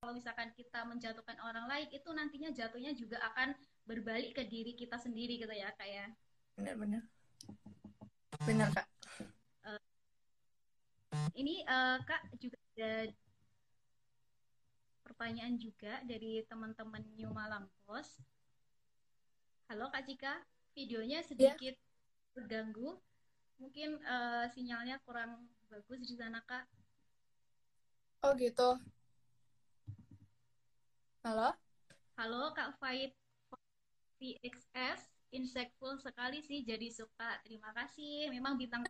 kalau 0.08 0.16
misalkan 0.16 0.48
kita 0.56 0.88
menjatuhkan 0.88 1.36
orang 1.44 1.68
lain 1.68 1.84
itu 1.92 2.08
nantinya 2.16 2.48
jatuhnya 2.48 2.96
juga 2.96 3.20
akan 3.28 3.52
berbalik 3.84 4.40
ke 4.40 4.48
diri 4.48 4.72
kita 4.72 4.96
sendiri 4.96 5.36
gitu 5.36 5.52
ya 5.52 5.68
kak 5.76 5.84
ya 5.84 6.08
benar-benar 6.56 7.04
benar 8.48 8.72
kak 8.72 8.88
ini 11.38 11.62
uh, 11.68 12.02
Kak 12.02 12.34
juga 12.40 12.58
ada 12.74 13.14
pertanyaan 15.06 15.54
juga 15.60 16.02
dari 16.02 16.42
teman-teman 16.50 17.04
New 17.14 17.30
Malang 17.30 17.70
Post. 17.86 18.18
Halo 19.70 19.86
Kak 19.94 20.02
Cika, 20.08 20.34
videonya 20.74 21.22
iya. 21.22 21.26
sedikit 21.26 21.74
yeah. 21.78 22.32
terganggu. 22.34 22.98
Mungkin 23.62 24.02
uh, 24.02 24.50
sinyalnya 24.50 24.98
kurang 25.06 25.46
bagus 25.70 26.02
di 26.02 26.18
sana 26.18 26.42
Kak. 26.42 26.66
Oh 28.26 28.34
gitu. 28.34 28.97
Halo? 31.28 31.52
Halo 32.16 32.56
Kak 32.56 32.80
Faid 32.80 33.12
VXS, 34.16 35.12
insightful 35.28 36.00
sekali 36.00 36.40
sih 36.40 36.64
jadi 36.64 36.88
suka. 36.88 37.36
Terima 37.44 37.68
kasih. 37.76 38.32
Memang 38.32 38.56
bintang 38.56 38.80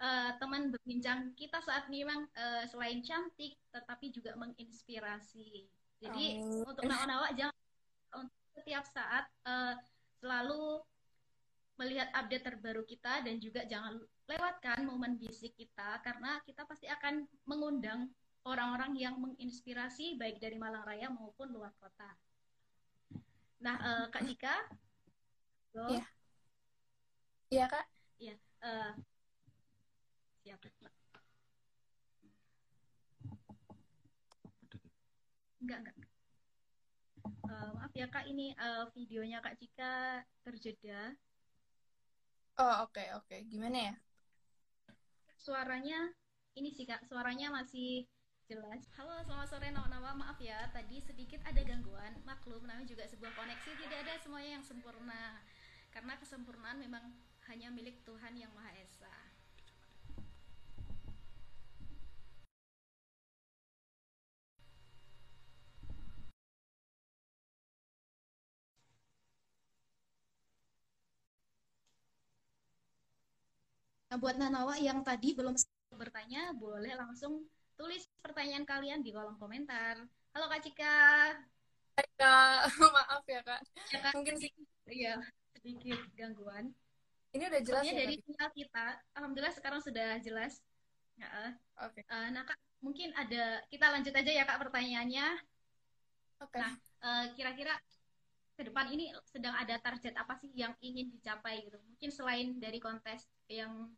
uh, 0.00 0.32
teman 0.40 0.72
berbincang 0.72 1.36
kita 1.36 1.60
saat 1.60 1.92
ini 1.92 2.08
memang 2.08 2.24
uh, 2.32 2.64
selain 2.64 3.04
cantik 3.04 3.60
tetapi 3.76 4.08
juga 4.08 4.32
menginspirasi. 4.40 5.68
Jadi 6.00 6.40
oh. 6.40 6.64
untuk 6.64 6.80
nawa-nawa 6.88 7.28
jangan 7.36 7.60
untuk 8.24 8.40
setiap 8.56 8.88
saat 8.88 9.28
uh, 9.44 9.76
selalu 10.16 10.80
melihat 11.76 12.08
update 12.16 12.48
terbaru 12.48 12.88
kita 12.88 13.20
dan 13.20 13.36
juga 13.36 13.68
jangan 13.68 14.00
lewatkan 14.32 14.80
momen 14.88 15.20
bisik 15.20 15.52
kita 15.60 16.00
karena 16.00 16.40
kita 16.48 16.64
pasti 16.64 16.88
akan 16.88 17.28
mengundang 17.44 18.08
orang-orang 18.42 18.98
yang 18.98 19.18
menginspirasi 19.22 20.18
baik 20.18 20.42
dari 20.42 20.58
Malang 20.58 20.82
Raya 20.82 21.10
maupun 21.10 21.50
luar 21.54 21.70
kota. 21.78 22.10
Nah, 23.62 23.76
uh, 23.78 24.06
Kak 24.10 24.24
Dika, 24.26 24.56
Iya. 25.72 26.04
Iya, 27.48 27.64
Kak. 27.64 27.86
Iya. 28.20 28.36
Uh, 28.60 28.92
siap 30.42 30.58
enggak 35.62 35.78
enggak 35.86 35.96
uh, 37.46 37.70
maaf 37.78 37.92
ya 37.94 38.06
kak 38.10 38.26
ini 38.26 38.50
uh, 38.58 38.90
videonya 38.90 39.38
kak 39.38 39.54
Cika 39.54 40.26
terjeda 40.42 41.14
oh 42.58 42.82
oke 42.82 42.98
okay, 42.98 43.14
oke 43.14 43.22
okay. 43.30 43.40
gimana 43.46 43.94
ya 43.94 43.94
suaranya 45.38 46.10
ini 46.58 46.74
sih 46.74 46.82
kak 46.82 47.06
suaranya 47.06 47.54
masih 47.54 48.10
jelas 48.52 48.84
halo 49.00 49.16
selamat 49.24 49.48
sore 49.48 49.72
nama-nama 49.72 50.12
maaf 50.12 50.36
ya 50.36 50.68
tadi 50.76 51.00
sedikit 51.00 51.40
ada 51.48 51.56
gangguan. 51.64 52.12
Maklum 52.28 52.60
namanya 52.68 52.84
juga 52.84 53.08
sebuah 53.08 53.32
koneksi. 53.32 53.80
Tidak 53.80 53.98
ada 54.04 54.20
semuanya 54.20 54.60
yang 54.60 54.64
sempurna. 54.68 55.40
Karena 55.88 56.20
kesempurnaan 56.20 56.76
memang 56.76 57.00
hanya 57.48 57.72
milik 57.72 58.04
Tuhan 58.04 58.36
yang 58.36 58.52
Maha 58.52 58.76
Esa. 58.76 59.08
Nah, 74.12 74.20
buat 74.20 74.36
Nanawa 74.36 74.76
yang 74.76 75.00
tadi 75.00 75.32
belum 75.32 75.56
bertanya, 75.96 76.52
boleh 76.52 76.92
langsung 77.00 77.48
tulis 77.76 78.04
pertanyaan 78.20 78.64
kalian 78.68 79.00
di 79.00 79.10
kolom 79.12 79.36
komentar. 79.40 80.00
Halo 80.32 80.46
Kak 80.48 80.60
Cika. 80.64 81.36
Hai 81.92 82.08
Kak, 82.16 82.60
maaf 82.96 83.24
ya 83.28 83.40
Kak. 83.44 83.60
Ya, 83.92 83.98
Kak. 84.00 84.12
Mungkin 84.16 84.36
sih. 84.40 84.50
Iya, 84.88 85.20
sedikit 85.56 86.00
gangguan. 86.16 86.72
Ini 87.32 87.48
udah 87.48 87.62
jelas 87.64 87.84
ya, 87.88 87.96
dari 87.96 88.20
sinyal 88.20 88.50
kita, 88.52 88.84
Alhamdulillah 89.16 89.54
sekarang 89.56 89.80
sudah 89.80 90.20
jelas. 90.20 90.60
Ya, 91.16 91.56
Oke. 91.80 92.04
eh, 92.04 92.28
nah 92.28 92.44
kak, 92.44 92.56
mungkin 92.84 93.12
ada 93.16 93.64
kita 93.72 93.88
lanjut 93.88 94.12
aja 94.12 94.32
ya 94.32 94.44
kak 94.44 94.60
pertanyaannya. 94.60 95.40
Oke. 96.44 96.60
Nah, 96.60 96.72
eh, 96.76 97.24
kira-kira 97.32 97.72
ke 98.52 98.68
depan 98.68 98.92
ini 98.92 99.16
sedang 99.24 99.56
ada 99.56 99.80
target 99.80 100.12
apa 100.12 100.36
sih 100.36 100.52
yang 100.52 100.76
ingin 100.84 101.08
dicapai 101.08 101.64
gitu? 101.64 101.80
Mungkin 101.80 102.10
selain 102.12 102.60
dari 102.60 102.76
kontes 102.76 103.24
yang 103.48 103.88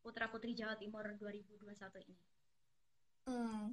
Putra 0.00 0.32
Putri 0.32 0.56
Jawa 0.56 0.72
Timur 0.80 1.04
2021 1.20 1.60
ini. 2.08 2.29
Hmm. 3.30 3.70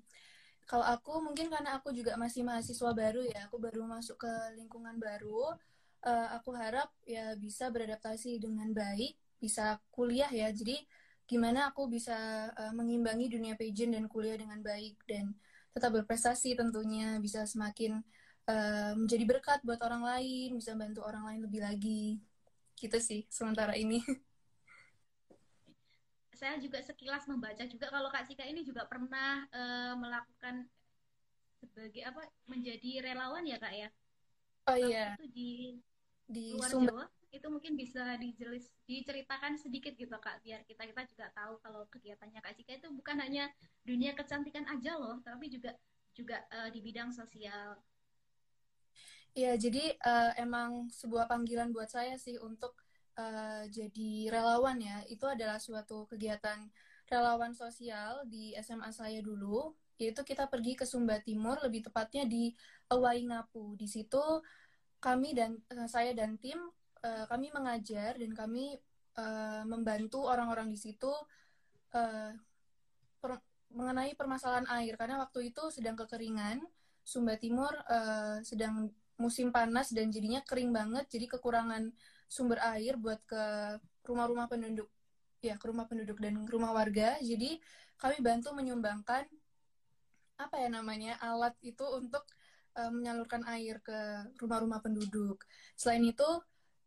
Kalau 0.70 0.86
aku 0.86 1.14
mungkin 1.26 1.48
karena 1.54 1.80
aku 1.80 1.90
juga 1.96 2.14
masih 2.20 2.44
mahasiswa 2.50 2.92
baru 3.02 3.22
ya, 3.34 3.48
aku 3.48 3.58
baru 3.66 3.82
masuk 3.88 4.18
ke 4.24 4.34
lingkungan 4.60 4.98
baru. 5.02 5.56
eh, 6.08 6.28
aku 6.38 6.52
harap 6.62 6.90
ya 7.10 7.34
bisa 7.46 7.66
beradaptasi 7.74 8.38
dengan 8.46 8.70
baik, 8.72 9.14
bisa 9.44 9.82
kuliah 9.96 10.30
ya. 10.32 10.48
Jadi 10.54 10.78
gimana 11.32 11.60
aku 11.74 11.90
bisa 11.96 12.16
eh, 12.62 12.74
mengimbangi 12.80 13.28
dunia 13.36 13.54
pageant 13.60 13.94
dan 13.98 14.06
kuliah 14.14 14.38
dengan 14.40 14.60
baik 14.70 14.96
dan 15.10 15.34
tetap 15.76 15.92
berprestasi 15.98 16.50
tentunya 16.60 17.18
bisa 17.26 17.42
semakin 17.50 17.92
eh, 18.52 18.94
menjadi 19.00 19.24
berkat 19.32 19.60
buat 19.68 19.82
orang 19.88 20.04
lain, 20.12 20.50
bisa 20.60 20.74
bantu 20.78 21.02
orang 21.10 21.24
lain 21.30 21.42
lebih 21.50 21.62
lagi. 21.68 22.04
Gitu 22.80 22.98
sih 23.02 23.22
sementara 23.34 23.74
ini. 23.80 24.00
Saya 26.38 26.56
juga 26.62 26.80
sekilas 26.86 27.26
membaca 27.26 27.64
juga 27.66 27.90
kalau 27.90 28.10
Kak 28.14 28.30
Cika 28.30 28.46
ini 28.46 28.62
juga 28.62 28.86
pernah 28.86 29.44
eh, 29.50 29.94
melakukan 29.98 30.56
sebagai 31.58 32.02
apa 32.06 32.22
menjadi 32.46 32.92
relawan 33.02 33.44
ya 33.44 33.58
Kak 33.58 33.74
ya? 33.74 33.90
Oh 34.68 34.76
iya, 34.76 35.18
itu 35.18 35.24
di 35.34 35.52
di 36.28 36.46
luar 36.54 36.70
Sumber. 36.70 36.94
Jawa 36.94 37.06
itu 37.28 37.48
mungkin 37.52 37.74
bisa 37.76 38.04
dijelis 38.24 38.66
diceritakan 38.88 39.60
sedikit 39.60 39.94
gitu 39.98 40.16
Kak 40.16 40.46
biar 40.46 40.64
kita 40.70 40.84
kita 40.88 41.02
juga 41.12 41.26
tahu 41.34 41.54
kalau 41.66 41.82
kegiatannya 41.90 42.40
Kak 42.46 42.54
Cika 42.56 42.74
itu 42.80 42.88
bukan 42.94 43.18
hanya 43.20 43.50
dunia 43.84 44.14
kecantikan 44.14 44.66
aja 44.70 44.96
loh 45.02 45.18
tapi 45.26 45.50
juga 45.50 45.74
juga 46.14 46.38
eh, 46.54 46.70
di 46.74 46.80
bidang 46.82 47.10
sosial. 47.14 47.78
Ya, 49.38 49.54
jadi 49.54 49.94
eh, 49.94 50.32
emang 50.42 50.90
sebuah 50.90 51.30
panggilan 51.30 51.70
buat 51.70 51.90
saya 51.94 52.18
sih 52.18 52.42
untuk 52.42 52.74
eh, 53.18 53.64
jadi 53.74 54.12
relawan 54.32 54.78
ya. 54.80 55.02
Itu 55.10 55.26
adalah 55.28 55.58
suatu 55.58 56.06
kegiatan 56.08 56.70
relawan 57.10 57.56
sosial 57.56 58.24
di 58.28 58.54
SMA 58.60 58.92
saya 58.94 59.20
dulu, 59.24 59.74
yaitu 59.98 60.22
kita 60.22 60.46
pergi 60.52 60.76
ke 60.78 60.86
Sumba 60.86 61.18
Timur, 61.24 61.58
lebih 61.64 61.88
tepatnya 61.90 62.28
di 62.28 62.54
Waingapu. 62.92 63.76
Di 63.80 63.88
situ 63.90 64.22
kami 65.02 65.34
dan 65.34 65.58
eh, 65.74 65.90
saya 65.90 66.14
dan 66.14 66.38
tim 66.38 66.58
eh, 67.06 67.26
kami 67.30 67.50
mengajar 67.54 68.18
dan 68.18 68.32
kami 68.34 68.78
eh, 69.18 69.64
membantu 69.66 70.26
orang-orang 70.26 70.70
di 70.70 70.78
situ 70.78 71.12
eh, 71.96 72.34
per- 73.22 73.46
mengenai 73.68 74.16
permasalahan 74.16 74.68
air 74.80 74.96
karena 74.96 75.20
waktu 75.20 75.52
itu 75.54 75.74
sedang 75.74 75.98
kekeringan. 75.98 76.62
Sumba 77.08 77.40
Timur 77.40 77.72
eh, 77.88 78.44
sedang 78.44 78.92
musim 79.18 79.50
panas 79.50 79.90
dan 79.96 80.14
jadinya 80.14 80.44
kering 80.46 80.70
banget, 80.70 81.10
jadi 81.10 81.26
kekurangan 81.40 81.90
sumber 82.28 82.60
air 82.76 83.00
buat 83.00 83.20
ke 83.24 83.44
rumah-rumah 84.04 84.48
penduduk, 84.52 84.88
ya 85.40 85.56
ke 85.56 85.66
rumah 85.68 85.88
penduduk 85.88 86.20
dan 86.20 86.44
rumah 86.48 86.76
warga. 86.76 87.16
Jadi 87.24 87.60
kami 87.98 88.20
bantu 88.22 88.54
menyumbangkan 88.54 89.26
apa 90.38 90.56
ya 90.62 90.70
namanya 90.70 91.18
alat 91.18 91.58
itu 91.66 91.82
untuk 91.98 92.22
eh, 92.78 92.92
menyalurkan 92.94 93.42
air 93.50 93.82
ke 93.82 93.98
rumah-rumah 94.38 94.80
penduduk. 94.84 95.42
Selain 95.74 96.04
itu, 96.06 96.30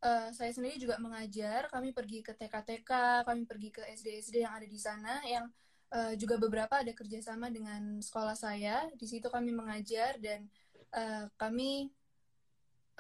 eh, 0.05 0.29
saya 0.33 0.53
sendiri 0.55 0.79
juga 0.79 0.97
mengajar. 1.03 1.67
Kami 1.73 1.91
pergi 1.91 2.23
ke 2.23 2.33
TK-TK, 2.37 3.25
kami 3.27 3.43
pergi 3.45 3.71
ke 3.75 3.83
SD-SD 3.91 4.47
yang 4.47 4.55
ada 4.55 4.67
di 4.69 4.79
sana, 4.79 5.21
yang 5.27 5.51
eh, 5.91 6.15
juga 6.15 6.39
beberapa 6.39 6.81
ada 6.81 6.93
kerjasama 6.95 7.51
dengan 7.51 7.99
sekolah 7.99 8.37
saya. 8.39 8.87
Di 8.95 9.07
situ 9.11 9.27
kami 9.29 9.51
mengajar 9.51 10.17
dan 10.23 10.47
eh, 10.95 11.27
kami 11.35 11.91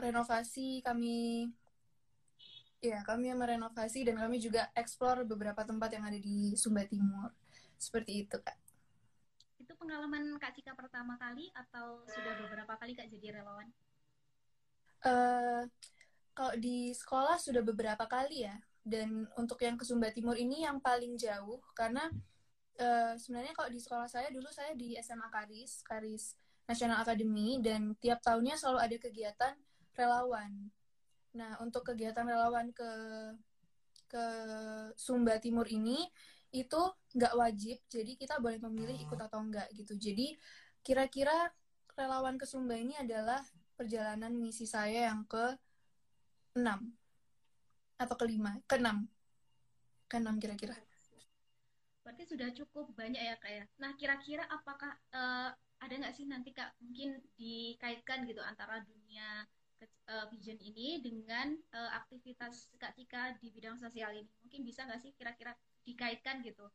renovasi, 0.00 0.80
kami 0.82 1.46
ya 2.80 3.04
kami 3.04 3.28
yang 3.28 3.38
merenovasi 3.40 4.08
dan 4.08 4.16
kami 4.16 4.40
juga 4.40 4.72
eksplor 4.72 5.28
beberapa 5.28 5.60
tempat 5.68 5.92
yang 5.92 6.04
ada 6.08 6.16
di 6.16 6.56
Sumba 6.56 6.88
Timur. 6.88 7.28
Seperti 7.76 8.24
itu, 8.24 8.36
Kak. 8.40 8.56
Itu 9.60 9.76
pengalaman 9.76 10.36
Kak 10.40 10.56
Cika 10.56 10.72
pertama 10.72 11.20
kali 11.20 11.52
atau 11.52 12.00
sudah 12.08 12.34
beberapa 12.40 12.72
kali 12.80 12.96
Kak 12.96 13.08
jadi 13.12 13.40
relawan? 13.40 13.68
Eh, 15.04 15.62
kalau 16.32 16.54
di 16.56 16.92
sekolah 16.96 17.36
sudah 17.36 17.60
beberapa 17.60 18.04
kali 18.08 18.48
ya. 18.48 18.56
Dan 18.80 19.28
untuk 19.36 19.60
yang 19.60 19.76
ke 19.76 19.84
Sumba 19.84 20.08
Timur 20.08 20.40
ini 20.40 20.64
yang 20.64 20.80
paling 20.80 21.20
jauh 21.20 21.60
karena 21.76 22.08
eh, 22.80 23.12
sebenarnya 23.20 23.52
kalau 23.52 23.68
di 23.68 23.76
sekolah 23.76 24.08
saya 24.08 24.32
dulu 24.32 24.48
saya 24.48 24.72
di 24.72 24.96
SMA 24.96 25.28
Karis, 25.28 25.84
Karis 25.84 26.32
National 26.64 27.04
Academy 27.04 27.60
dan 27.60 27.92
tiap 28.00 28.24
tahunnya 28.24 28.56
selalu 28.56 28.78
ada 28.80 28.96
kegiatan 28.96 29.54
relawan. 29.92 30.72
Nah, 31.36 31.58
untuk 31.62 31.86
kegiatan 31.86 32.26
relawan 32.26 32.74
ke 32.74 32.90
ke 34.10 34.24
Sumba 34.98 35.38
Timur 35.38 35.70
ini 35.70 36.02
itu 36.50 36.80
nggak 37.14 37.34
wajib, 37.38 37.78
jadi 37.86 38.18
kita 38.18 38.42
boleh 38.42 38.58
memilih 38.58 38.98
ikut 38.98 39.18
atau 39.18 39.38
enggak 39.38 39.70
gitu. 39.70 39.94
Jadi 39.94 40.34
kira-kira 40.82 41.54
relawan 41.94 42.34
ke 42.34 42.42
Sumba 42.42 42.74
ini 42.74 42.98
adalah 42.98 43.38
perjalanan 43.78 44.34
misi 44.34 44.66
saya 44.66 45.14
yang 45.14 45.22
ke 45.30 45.54
6 46.58 46.90
atau 48.00 48.16
kelima, 48.18 48.58
ke 48.66 48.82
6. 48.82 49.06
Ke 50.10 50.18
6 50.18 50.42
kira-kira. 50.42 50.74
Berarti 52.02 52.26
sudah 52.26 52.50
cukup 52.50 52.90
banyak 52.98 53.22
ya 53.22 53.38
Kak 53.38 53.52
ya. 53.54 53.64
Nah, 53.78 53.94
kira-kira 53.94 54.42
apakah 54.50 54.90
eh, 55.14 55.50
ada 55.80 55.94
nggak 55.94 56.14
sih 56.18 56.26
nanti 56.26 56.50
Kak 56.50 56.74
mungkin 56.82 57.22
dikaitkan 57.38 58.26
gitu 58.26 58.42
antara 58.42 58.82
dunia 58.82 59.46
eh, 59.86 60.26
vision 60.32 60.58
ini 60.60 61.00
dengan 61.00 61.54
eh, 61.54 61.90
aktivitas 61.96 62.72
Kak 62.76 62.96
Cika 62.96 63.36
di 63.40 63.48
bidang 63.54 63.76
sosial 63.80 64.12
ini? 64.16 64.30
Mungkin 64.44 64.60
bisa 64.66 64.84
nggak 64.84 65.00
sih 65.00 65.12
kira-kira 65.16 65.56
dikaitkan 65.84 66.44
gitu? 66.44 66.68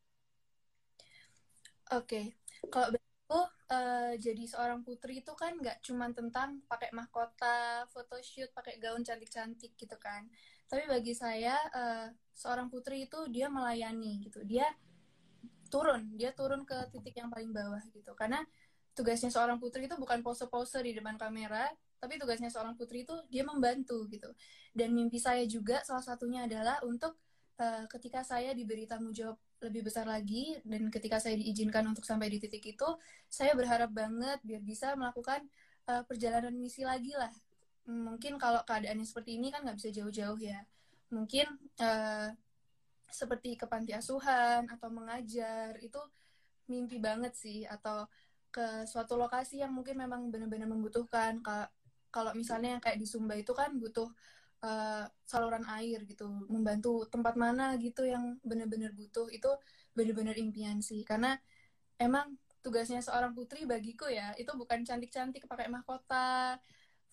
Oke, 1.93 2.33
kalau 2.73 2.89
begitu 2.97 3.39
eh, 3.69 4.13
jadi 4.17 4.43
seorang 4.49 4.81
putri 4.81 5.21
itu 5.21 5.33
kan 5.37 5.53
nggak 5.57 5.85
cuma 5.85 6.09
tentang 6.09 6.65
pakai 6.65 6.89
mahkota, 6.93 7.85
photoshoot, 7.93 8.49
pakai 8.57 8.81
gaun 8.81 9.05
cantik-cantik 9.05 9.77
gitu 9.77 9.97
kan. 10.01 10.25
Tapi 10.65 10.89
bagi 10.89 11.13
saya 11.13 11.53
eh, 11.69 12.07
seorang 12.33 12.73
putri 12.73 13.05
itu 13.05 13.29
dia 13.29 13.53
melayani 13.53 14.25
gitu. 14.25 14.41
Dia 14.41 14.65
turun, 15.69 16.13
dia 16.17 16.33
turun 16.33 16.65
ke 16.65 16.89
titik 16.93 17.17
yang 17.17 17.29
paling 17.29 17.53
bawah 17.53 17.81
gitu. 17.93 18.17
Karena 18.17 18.41
tugasnya 18.95 19.29
seorang 19.29 19.59
putri 19.59 19.85
itu 19.85 19.95
bukan 19.99 20.23
pose-pose 20.23 20.79
di 20.81 20.95
depan 20.95 21.19
kamera, 21.19 21.67
tapi 22.05 22.21
tugasnya 22.21 22.53
seorang 22.53 22.77
putri 22.77 23.01
itu 23.01 23.17
dia 23.33 23.41
membantu 23.41 24.05
gitu. 24.13 24.29
Dan 24.69 24.93
mimpi 24.93 25.17
saya 25.17 25.41
juga 25.49 25.81
salah 25.81 26.05
satunya 26.05 26.45
adalah 26.45 26.77
untuk 26.85 27.17
eh, 27.57 27.89
ketika 27.89 28.21
saya 28.21 28.53
diberi 28.53 28.85
tanggung 28.85 29.09
jawab 29.09 29.41
lebih 29.65 29.89
besar 29.89 30.05
lagi 30.05 30.61
dan 30.61 30.93
ketika 30.93 31.17
saya 31.17 31.41
diizinkan 31.41 31.81
untuk 31.89 32.05
sampai 32.05 32.29
di 32.29 32.37
titik 32.37 32.61
itu, 32.61 32.89
saya 33.25 33.57
berharap 33.57 33.89
banget 33.89 34.37
biar 34.45 34.61
bisa 34.61 34.93
melakukan 34.93 35.41
eh, 35.89 36.03
perjalanan 36.05 36.53
misi 36.53 36.85
lagi 36.85 37.17
lah. 37.17 37.33
Mungkin 37.89 38.37
kalau 38.37 38.61
keadaannya 38.61 39.05
seperti 39.05 39.41
ini 39.41 39.49
kan 39.49 39.65
nggak 39.65 39.81
bisa 39.81 39.89
jauh-jauh 39.89 40.37
ya. 40.37 40.61
Mungkin 41.09 41.49
eh, 41.81 42.29
seperti 43.09 43.57
ke 43.57 43.65
panti 43.65 43.97
asuhan 43.97 44.69
atau 44.69 44.93
mengajar 44.93 45.73
itu 45.81 45.97
mimpi 46.69 46.97
banget 47.01 47.33
sih 47.33 47.65
atau 47.65 48.09
ke 48.49 48.87
suatu 48.87 49.19
lokasi 49.19 49.59
yang 49.61 49.75
mungkin 49.75 49.99
memang 49.99 50.31
benar-benar 50.31 50.67
membutuhkan 50.71 51.43
Ka- 51.43 51.69
kalau 52.15 52.32
misalnya 52.32 52.80
yang 52.80 52.82
kayak 52.84 52.95
di 52.95 53.04
Sumba 53.04 53.36
itu 53.36 53.51
kan 53.51 53.75
butuh 53.75 54.08
eh, 54.63 55.04
saluran 55.28 55.67
air 55.75 55.99
gitu 56.08 56.32
membantu 56.47 57.04
tempat 57.12 57.36
mana 57.36 57.75
gitu 57.75 58.08
yang 58.08 58.39
benar-benar 58.47 58.95
butuh 58.95 59.28
itu 59.28 59.51
benar-benar 59.91 60.39
impian 60.39 60.80
sih. 60.80 61.04
Karena 61.04 61.36
emang 61.99 62.39
tugasnya 62.63 63.04
seorang 63.04 63.36
putri 63.36 63.67
bagiku 63.67 64.08
ya 64.08 64.32
itu 64.39 64.49
bukan 64.56 64.88
cantik-cantik 64.88 65.45
pakai 65.45 65.67
mahkota 65.69 66.58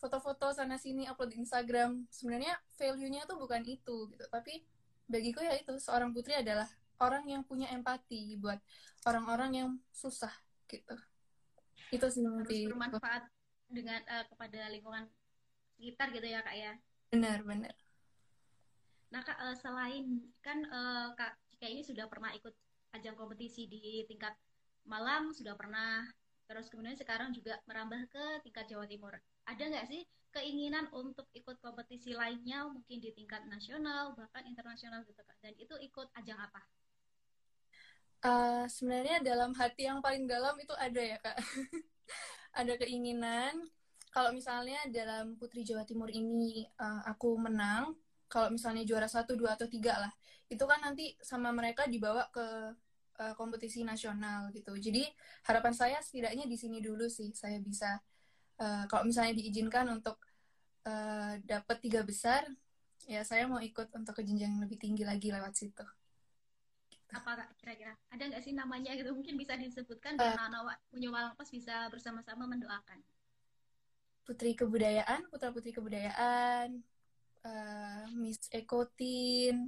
foto-foto 0.01 0.51
sana 0.55 0.79
sini 0.79 1.11
upload 1.11 1.35
di 1.35 1.43
Instagram. 1.43 2.07
Sebenarnya 2.07 2.55
value-nya 2.79 3.27
tuh 3.27 3.43
bukan 3.43 3.63
itu 3.67 4.07
gitu. 4.07 4.25
Tapi 4.31 4.63
bagiku 5.11 5.43
ya 5.43 5.59
itu 5.59 5.75
seorang 5.83 6.15
putri 6.15 6.39
adalah 6.39 6.71
orang 7.03 7.27
yang 7.27 7.43
punya 7.43 7.67
empati 7.75 8.39
buat 8.39 8.63
orang-orang 9.07 9.51
yang 9.59 9.69
susah 9.91 10.31
gitu. 10.71 10.95
Itu 11.91 12.07
sih 12.07 12.23
mimpi 12.23 12.71
bermanfaat 12.71 13.42
dengan 13.73 14.01
eh, 14.05 14.25
kepada 14.29 14.69
lingkungan 14.71 15.09
sekitar 15.77 16.13
gitu 16.15 16.29
ya 16.29 16.41
Kak 16.45 16.57
ya. 16.57 16.73
benar-benar 17.11 17.75
Nah, 19.13 19.21
Kak, 19.21 19.39
eh, 19.45 19.57
selain 19.61 20.05
kan 20.41 20.65
eh, 20.65 21.07
Kak 21.13 21.33
Cika 21.53 21.69
ini 21.69 21.85
sudah 21.85 22.09
pernah 22.09 22.33
ikut 22.33 22.57
ajang 22.97 23.17
kompetisi 23.17 23.69
di 23.69 24.05
tingkat 24.09 24.33
Malang, 24.83 25.31
sudah 25.31 25.55
pernah, 25.55 26.03
terus 26.51 26.67
kemudian 26.67 26.99
sekarang 26.99 27.31
juga 27.31 27.55
merambah 27.71 28.03
ke 28.11 28.25
tingkat 28.43 28.67
Jawa 28.67 28.89
Timur. 28.89 29.15
Ada 29.47 29.63
nggak 29.71 29.87
sih 29.87 30.03
keinginan 30.33 30.91
untuk 30.91 31.29
ikut 31.37 31.61
kompetisi 31.63 32.17
lainnya, 32.17 32.67
mungkin 32.67 32.99
di 32.99 33.15
tingkat 33.15 33.47
nasional, 33.47 34.17
bahkan 34.19 34.43
internasional 34.49 35.07
gitu, 35.07 35.23
Kak? 35.23 35.39
Dan 35.39 35.55
itu 35.61 35.77
ikut 35.79 36.09
ajang 36.19 36.41
apa? 36.41 36.61
Uh, 38.23 38.65
sebenarnya 38.71 39.19
dalam 39.23 39.51
hati 39.55 39.87
yang 39.87 39.99
paling 39.99 40.31
dalam 40.31 40.55
itu 40.63 40.71
ada 40.79 41.03
ya 41.03 41.19
kak. 41.19 41.43
ada 42.53 42.75
keinginan 42.77 43.69
kalau 44.13 44.29
misalnya 44.37 44.77
dalam 44.93 45.41
Putri 45.41 45.65
Jawa 45.65 45.89
Timur 45.89 46.13
ini 46.13 46.69
uh, 46.77 47.01
aku 47.09 47.33
menang, 47.41 47.97
kalau 48.29 48.53
misalnya 48.53 48.85
juara 48.85 49.09
satu, 49.09 49.33
dua 49.41 49.57
atau 49.57 49.65
tiga 49.65 49.97
lah, 49.97 50.13
itu 50.53 50.61
kan 50.69 50.85
nanti 50.85 51.17
sama 51.25 51.49
mereka 51.49 51.89
dibawa 51.89 52.29
ke 52.29 52.47
uh, 53.17 53.35
kompetisi 53.41 53.81
nasional 53.89 54.53
gitu. 54.53 54.77
Jadi 54.77 55.09
harapan 55.49 55.73
saya 55.73 55.97
setidaknya 56.05 56.45
di 56.45 56.57
sini 56.61 56.85
dulu 56.85 57.09
sih 57.09 57.33
saya 57.33 57.57
bisa 57.57 57.97
uh, 58.61 58.85
kalau 58.85 59.09
misalnya 59.09 59.33
diizinkan 59.33 59.89
untuk 59.89 60.21
uh, 60.85 61.41
dapat 61.49 61.81
tiga 61.81 62.05
besar, 62.05 62.45
ya 63.09 63.25
saya 63.25 63.49
mau 63.49 63.65
ikut 63.65 63.89
untuk 63.97 64.13
ke 64.13 64.23
jenjang 64.29 64.61
lebih 64.61 64.77
tinggi 64.77 65.09
lagi 65.09 65.33
lewat 65.33 65.57
situ. 65.57 65.89
Apa 67.13 67.49
kira-kira? 67.61 67.93
Ada 68.09 68.33
nggak 68.33 68.43
sih 68.43 68.53
namanya 68.57 68.97
gitu? 68.97 69.13
Mungkin 69.13 69.37
bisa 69.37 69.57
disebutkan 69.57 70.17
biar 70.17 70.37
uh, 70.37 70.49
anak-anak 70.49 70.81
punya 70.89 71.09
Malangpos 71.13 71.53
bisa 71.53 71.89
bersama-sama 71.93 72.49
mendoakan 72.49 73.01
putri 74.23 74.55
kebudayaan, 74.55 75.27
putra 75.29 75.51
putri 75.51 75.75
kebudayaan, 75.75 76.79
uh, 77.43 78.07
Miss 78.15 78.47
Ekotin, 78.55 79.67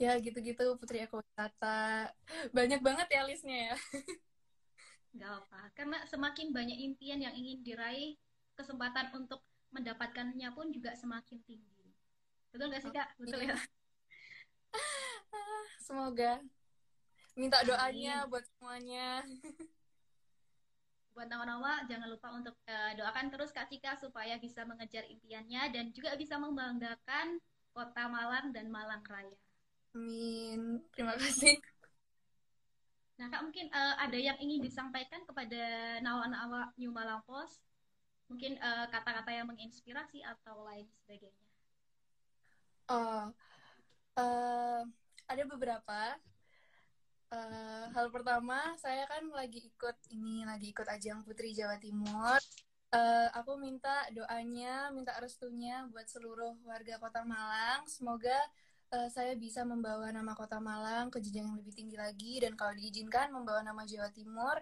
ya 0.00 0.16
gitu-gitu 0.16 0.64
putri 0.80 1.04
ekowisata, 1.04 2.08
banyak 2.56 2.80
banget 2.80 3.08
ya 3.12 3.22
listnya 3.28 3.58
ya. 3.72 3.76
Gak 5.18 5.32
apa, 5.44 5.60
karena 5.76 5.98
semakin 6.08 6.52
banyak 6.52 6.78
impian 6.78 7.20
yang 7.20 7.34
ingin 7.36 7.60
diraih, 7.64 8.16
kesempatan 8.56 9.12
untuk 9.16 9.44
mendapatkannya 9.72 10.48
pun 10.56 10.72
juga 10.72 10.96
semakin 10.96 11.38
tinggi. 11.44 11.92
Betul 12.48 12.72
gak 12.72 12.82
sih 12.82 12.92
kak? 12.92 13.08
Betul 13.20 13.44
ya? 13.44 13.56
Semoga. 15.88 16.44
Minta 17.32 17.64
doanya 17.64 18.28
Amin. 18.28 18.28
buat 18.28 18.44
semuanya. 18.44 19.24
buat 21.16 21.32
Nawa-Nawa 21.32 21.88
jangan 21.88 22.08
lupa 22.12 22.28
untuk 22.30 22.54
uh, 22.68 22.92
doakan 22.94 23.32
terus 23.32 23.50
Kak 23.50 23.72
Cika 23.72 23.96
supaya 23.96 24.36
bisa 24.36 24.68
mengejar 24.68 25.02
impiannya 25.08 25.72
dan 25.72 25.90
juga 25.96 26.14
bisa 26.14 26.36
membanggakan 26.36 27.40
kota 27.72 28.04
Malang 28.06 28.52
dan 28.52 28.68
Malang 28.68 29.00
Raya. 29.02 29.34
Amin. 29.96 30.84
Terima 30.92 31.16
kasih. 31.16 31.56
Nah, 33.18 33.32
Kak 33.32 33.42
mungkin 33.48 33.72
uh, 33.72 33.96
ada 33.98 34.14
yang 34.14 34.36
ingin 34.38 34.60
disampaikan 34.60 35.24
kepada 35.24 35.98
Nawa-Nawa 36.04 36.76
New 36.76 36.92
Malang 36.92 37.24
Post? 37.24 37.64
Mungkin 38.28 38.60
eh, 38.60 38.86
kata-kata 38.92 39.32
yang 39.32 39.48
menginspirasi 39.48 40.20
atau 40.20 40.60
lain 40.68 40.84
sebagainya. 41.00 41.48
Oh, 42.92 43.32
uh, 44.20 44.84
ada 45.28 45.44
beberapa 45.44 46.16
Uh, 47.28 47.84
hal 47.92 48.08
pertama, 48.08 48.72
saya 48.80 49.04
kan 49.04 49.20
lagi 49.36 49.60
ikut 49.60 49.96
ini, 50.16 50.48
lagi 50.48 50.72
ikut 50.72 50.88
ajang 50.88 51.20
Putri 51.28 51.52
Jawa 51.52 51.76
Timur. 51.76 52.40
Uh, 52.88 53.28
aku 53.36 53.60
minta 53.60 54.08
doanya, 54.16 54.88
minta 54.96 55.12
restunya 55.20 55.84
buat 55.92 56.08
seluruh 56.08 56.56
warga 56.64 56.96
Kota 56.96 57.28
Malang. 57.28 57.84
Semoga 57.84 58.32
uh, 58.96 59.12
saya 59.12 59.36
bisa 59.36 59.60
membawa 59.60 60.08
nama 60.08 60.32
Kota 60.32 60.56
Malang 60.56 61.12
ke 61.12 61.20
jenjang 61.20 61.52
yang 61.52 61.60
lebih 61.60 61.76
tinggi 61.76 62.00
lagi 62.00 62.40
dan 62.40 62.56
kalau 62.56 62.72
diizinkan 62.72 63.28
membawa 63.28 63.60
nama 63.60 63.84
Jawa 63.84 64.08
Timur. 64.08 64.56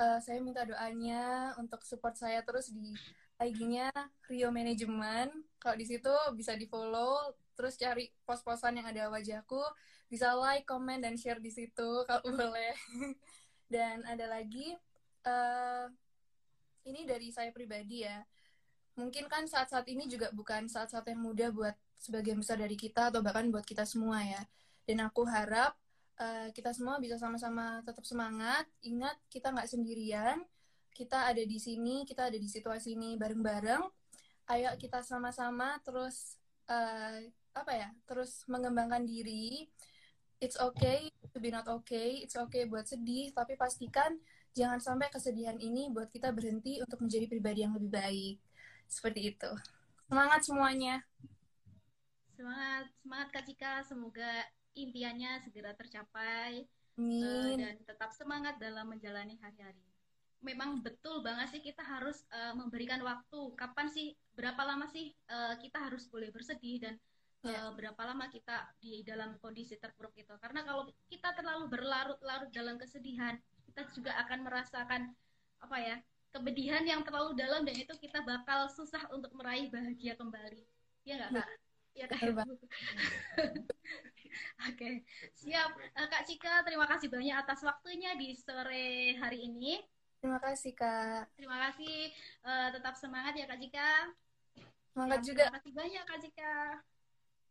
Uh, 0.00 0.16
saya 0.24 0.40
minta 0.40 0.64
doanya 0.64 1.52
untuk 1.60 1.84
support 1.84 2.16
saya 2.16 2.40
terus 2.40 2.72
di 2.72 2.96
IG-nya 3.44 3.92
Rio 4.32 4.48
Management. 4.48 5.36
Kalau 5.60 5.76
di 5.76 5.84
situ 5.84 6.12
bisa 6.32 6.56
di 6.56 6.64
follow, 6.64 7.28
terus 7.56 7.80
cari 7.80 8.12
pos-posan 8.28 8.78
yang 8.78 8.86
ada 8.86 9.08
wajahku 9.08 9.64
bisa 10.06 10.36
like, 10.38 10.66
comment, 10.66 11.02
dan 11.02 11.18
share 11.18 11.42
di 11.42 11.50
situ 11.50 12.06
kalau 12.06 12.30
boleh. 12.38 12.74
dan 13.66 14.06
ada 14.06 14.30
lagi, 14.30 14.78
uh, 15.26 15.90
ini 16.86 17.02
dari 17.02 17.34
saya 17.34 17.50
pribadi 17.50 18.06
ya. 18.06 18.22
Mungkin 18.96 19.28
kan 19.28 19.44
saat-saat 19.44 19.84
ini 19.90 20.08
juga 20.08 20.32
bukan 20.32 20.70
saat-saat 20.70 21.04
yang 21.10 21.20
mudah 21.20 21.50
buat 21.52 21.74
sebagian 22.00 22.40
besar 22.40 22.62
dari 22.62 22.78
kita 22.78 23.10
atau 23.12 23.20
bahkan 23.20 23.50
buat 23.50 23.66
kita 23.66 23.82
semua 23.84 24.22
ya. 24.22 24.40
Dan 24.86 25.02
aku 25.02 25.26
harap 25.26 25.74
uh, 26.22 26.48
kita 26.54 26.70
semua 26.72 27.02
bisa 27.02 27.18
sama-sama 27.18 27.82
tetap 27.82 28.06
semangat. 28.06 28.64
Ingat 28.86 29.18
kita 29.28 29.52
nggak 29.52 29.68
sendirian. 29.68 30.38
Kita 30.96 31.28
ada 31.28 31.42
di 31.44 31.58
sini, 31.60 32.08
kita 32.08 32.32
ada 32.32 32.38
di 32.40 32.48
situasi 32.48 32.96
ini 32.96 33.20
bareng-bareng. 33.20 33.84
Ayo 34.46 34.70
kita 34.78 35.02
sama-sama 35.02 35.76
terus 35.82 36.38
uh, 36.70 37.20
apa 37.56 37.72
ya? 37.72 37.88
Terus 38.04 38.44
mengembangkan 38.46 39.08
diri 39.08 39.64
it's 40.40 40.60
okay 40.60 41.08
to 41.32 41.38
be 41.40 41.48
not 41.48 41.64
okay, 41.68 42.20
it's 42.20 42.36
okay 42.36 42.68
buat 42.68 42.84
sedih, 42.84 43.32
tapi 43.32 43.56
pastikan 43.56 44.20
jangan 44.52 44.80
sampai 44.80 45.08
kesedihan 45.08 45.56
ini 45.56 45.88
buat 45.92 46.08
kita 46.12 46.32
berhenti 46.32 46.80
untuk 46.80 47.00
menjadi 47.00 47.28
pribadi 47.28 47.64
yang 47.64 47.76
lebih 47.76 47.92
baik. 47.92 48.36
Seperti 48.88 49.34
itu. 49.34 49.50
Semangat 50.06 50.40
semuanya. 50.46 51.02
Semangat, 52.36 52.86
semangat 53.02 53.28
Kak 53.32 53.44
Cika. 53.48 53.74
Semoga 53.84 54.44
impiannya 54.76 55.40
segera 55.42 55.72
tercapai. 55.74 56.68
Uh, 56.96 57.52
dan 57.60 57.76
tetap 57.84 58.08
semangat 58.16 58.56
dalam 58.56 58.88
menjalani 58.88 59.36
hari-hari. 59.44 59.84
Memang 60.40 60.80
betul 60.80 61.20
banget 61.20 61.52
sih 61.52 61.60
kita 61.60 61.84
harus 61.84 62.24
uh, 62.32 62.56
memberikan 62.56 63.04
waktu. 63.04 63.52
Kapan 63.52 63.92
sih, 63.92 64.16
berapa 64.32 64.64
lama 64.64 64.88
sih 64.88 65.12
uh, 65.28 65.60
kita 65.60 65.76
harus 65.76 66.08
boleh 66.08 66.32
bersedih 66.32 66.80
dan 66.80 66.96
yeah. 67.44 67.68
Ya. 67.68 67.74
berapa 67.74 68.00
lama 68.02 68.26
kita 68.32 68.72
di 68.80 69.04
dalam 69.04 69.36
kondisi 69.38 69.76
terpuruk 69.76 70.14
itu 70.16 70.32
karena 70.40 70.64
kalau 70.64 70.88
kita 71.10 71.34
terlalu 71.36 71.68
berlarut-larut 71.68 72.50
dalam 72.50 72.80
kesedihan 72.80 73.36
kita 73.68 73.86
juga 73.92 74.16
akan 74.24 74.38
merasakan 74.46 75.12
apa 75.60 75.76
ya 75.80 75.96
kepedihan 76.32 76.84
yang 76.84 77.00
terlalu 77.04 77.36
dalam 77.36 77.64
dan 77.64 77.76
itu 77.76 77.92
kita 77.96 78.20
bakal 78.24 78.68
susah 78.68 79.08
untuk 79.12 79.32
meraih 79.36 79.68
bahagia 79.72 80.16
kembali 80.16 80.64
ya 81.06 81.14
nggak 81.20 81.30
kak 81.32 81.48
ya 81.96 82.06
kak 82.08 82.20
Oke, 84.68 85.00
siap. 85.32 85.72
Uh, 85.96 86.08
Kak 86.12 86.28
Cika, 86.28 86.60
terima 86.60 86.84
kasih 86.84 87.08
banyak 87.08 87.32
atas 87.32 87.64
waktunya 87.64 88.12
di 88.20 88.36
sore 88.36 89.16
hari 89.16 89.48
ini. 89.48 89.80
Terima 90.20 90.36
kasih, 90.36 90.76
Kak. 90.76 91.32
Terima 91.40 91.56
kasih. 91.56 92.12
Uh, 92.44 92.68
tetap 92.68 93.00
semangat 93.00 93.32
ya, 93.32 93.48
Kak 93.48 93.56
Cika. 93.56 94.12
Semangat 94.92 95.24
ya, 95.24 95.24
juga. 95.24 95.44
Terima 95.48 95.56
kasih 95.56 95.72
banyak, 95.72 96.02
Kak 96.04 96.20
Cika 96.20 96.52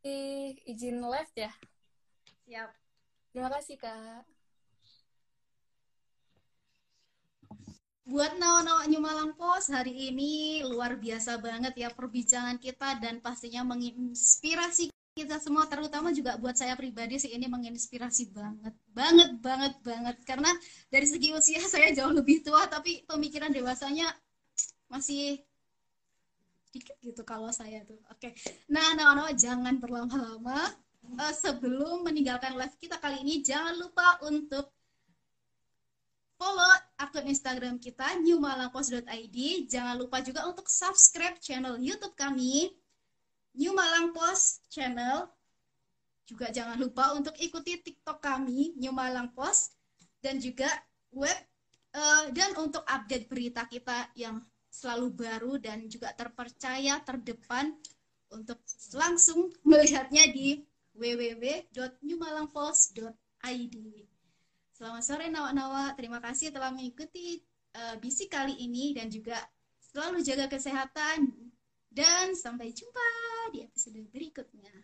izin 0.05 1.01
live 1.01 1.33
ya. 1.33 1.51
Siap. 2.45 2.69
Terima 3.33 3.49
kasih, 3.49 3.75
Kak. 3.81 4.21
Buat 8.05 8.37
nawa-nawa 8.37 8.85
New 8.85 9.01
Malang 9.01 9.33
Post, 9.33 9.73
hari 9.73 10.13
ini 10.13 10.61
luar 10.61 10.93
biasa 11.01 11.41
banget 11.41 11.73
ya 11.73 11.89
perbincangan 11.89 12.61
kita 12.61 13.01
dan 13.01 13.17
pastinya 13.17 13.65
menginspirasi 13.65 14.93
kita 15.17 15.41
semua, 15.41 15.65
terutama 15.65 16.13
juga 16.13 16.37
buat 16.37 16.53
saya 16.53 16.77
pribadi 16.77 17.17
sih 17.17 17.33
ini 17.33 17.49
menginspirasi 17.49 18.29
banget, 18.29 18.77
banget, 18.93 19.31
banget, 19.41 19.73
banget. 19.81 20.15
Karena 20.21 20.53
dari 20.93 21.07
segi 21.09 21.33
usia 21.33 21.65
saya 21.73 21.89
jauh 21.97 22.13
lebih 22.13 22.45
tua, 22.45 22.69
tapi 22.69 23.01
pemikiran 23.09 23.49
dewasanya 23.49 24.13
masih 24.85 25.41
sedikit 26.75 26.99
gitu 26.99 27.23
kalau 27.23 27.47
saya 27.55 27.87
tuh. 27.87 27.95
Oke. 28.11 28.35
Okay. 28.35 28.51
Nah, 28.67 28.91
nah, 28.99 29.31
jangan 29.31 29.79
berlama-lama. 29.79 30.75
Uh, 31.15 31.31
sebelum 31.31 32.03
meninggalkan 32.03 32.59
live 32.59 32.75
kita 32.83 32.99
kali 32.99 33.23
ini, 33.23 33.39
jangan 33.39 33.79
lupa 33.79 34.19
untuk 34.27 34.75
follow 36.35 36.67
akun 36.99 37.31
Instagram 37.31 37.79
kita 37.79 38.19
newmalangpost.id. 38.19 39.37
Jangan 39.71 39.95
lupa 39.95 40.19
juga 40.19 40.43
untuk 40.51 40.67
subscribe 40.67 41.39
channel 41.39 41.79
YouTube 41.79 42.11
kami 42.19 42.75
New 43.55 43.71
Malang 43.71 44.11
Post 44.11 44.67
channel. 44.67 45.31
Juga 46.27 46.51
jangan 46.51 46.75
lupa 46.75 47.15
untuk 47.15 47.39
ikuti 47.39 47.79
TikTok 47.79 48.19
kami 48.19 48.75
New 48.75 48.91
Malang 48.91 49.31
Post 49.31 49.79
dan 50.19 50.43
juga 50.43 50.67
web 51.15 51.37
uh, 51.95 52.27
dan 52.35 52.51
untuk 52.59 52.83
update 52.83 53.31
berita 53.31 53.63
kita 53.63 54.11
yang 54.19 54.43
selalu 54.75 55.07
baru 55.15 55.55
dan 55.55 55.87
juga 55.87 56.11
terpercaya 56.11 56.99
terdepan 56.99 57.71
untuk 58.27 58.59
langsung 58.91 59.55
melihatnya 59.63 60.27
di 60.35 60.59
www.newmalangpost.id. 60.91 63.75
Selamat 64.75 65.03
sore 65.07 65.31
Nawa-Nawa, 65.31 65.95
terima 65.95 66.19
kasih 66.19 66.51
telah 66.51 66.75
mengikuti 66.75 67.39
uh, 67.79 67.95
bisik 68.03 68.35
kali 68.35 68.59
ini 68.59 68.91
dan 68.91 69.07
juga 69.07 69.39
selalu 69.79 70.19
jaga 70.19 70.51
kesehatan 70.51 71.31
dan 71.87 72.35
sampai 72.35 72.75
jumpa 72.75 73.07
di 73.55 73.63
episode 73.63 74.03
berikutnya. 74.11 74.75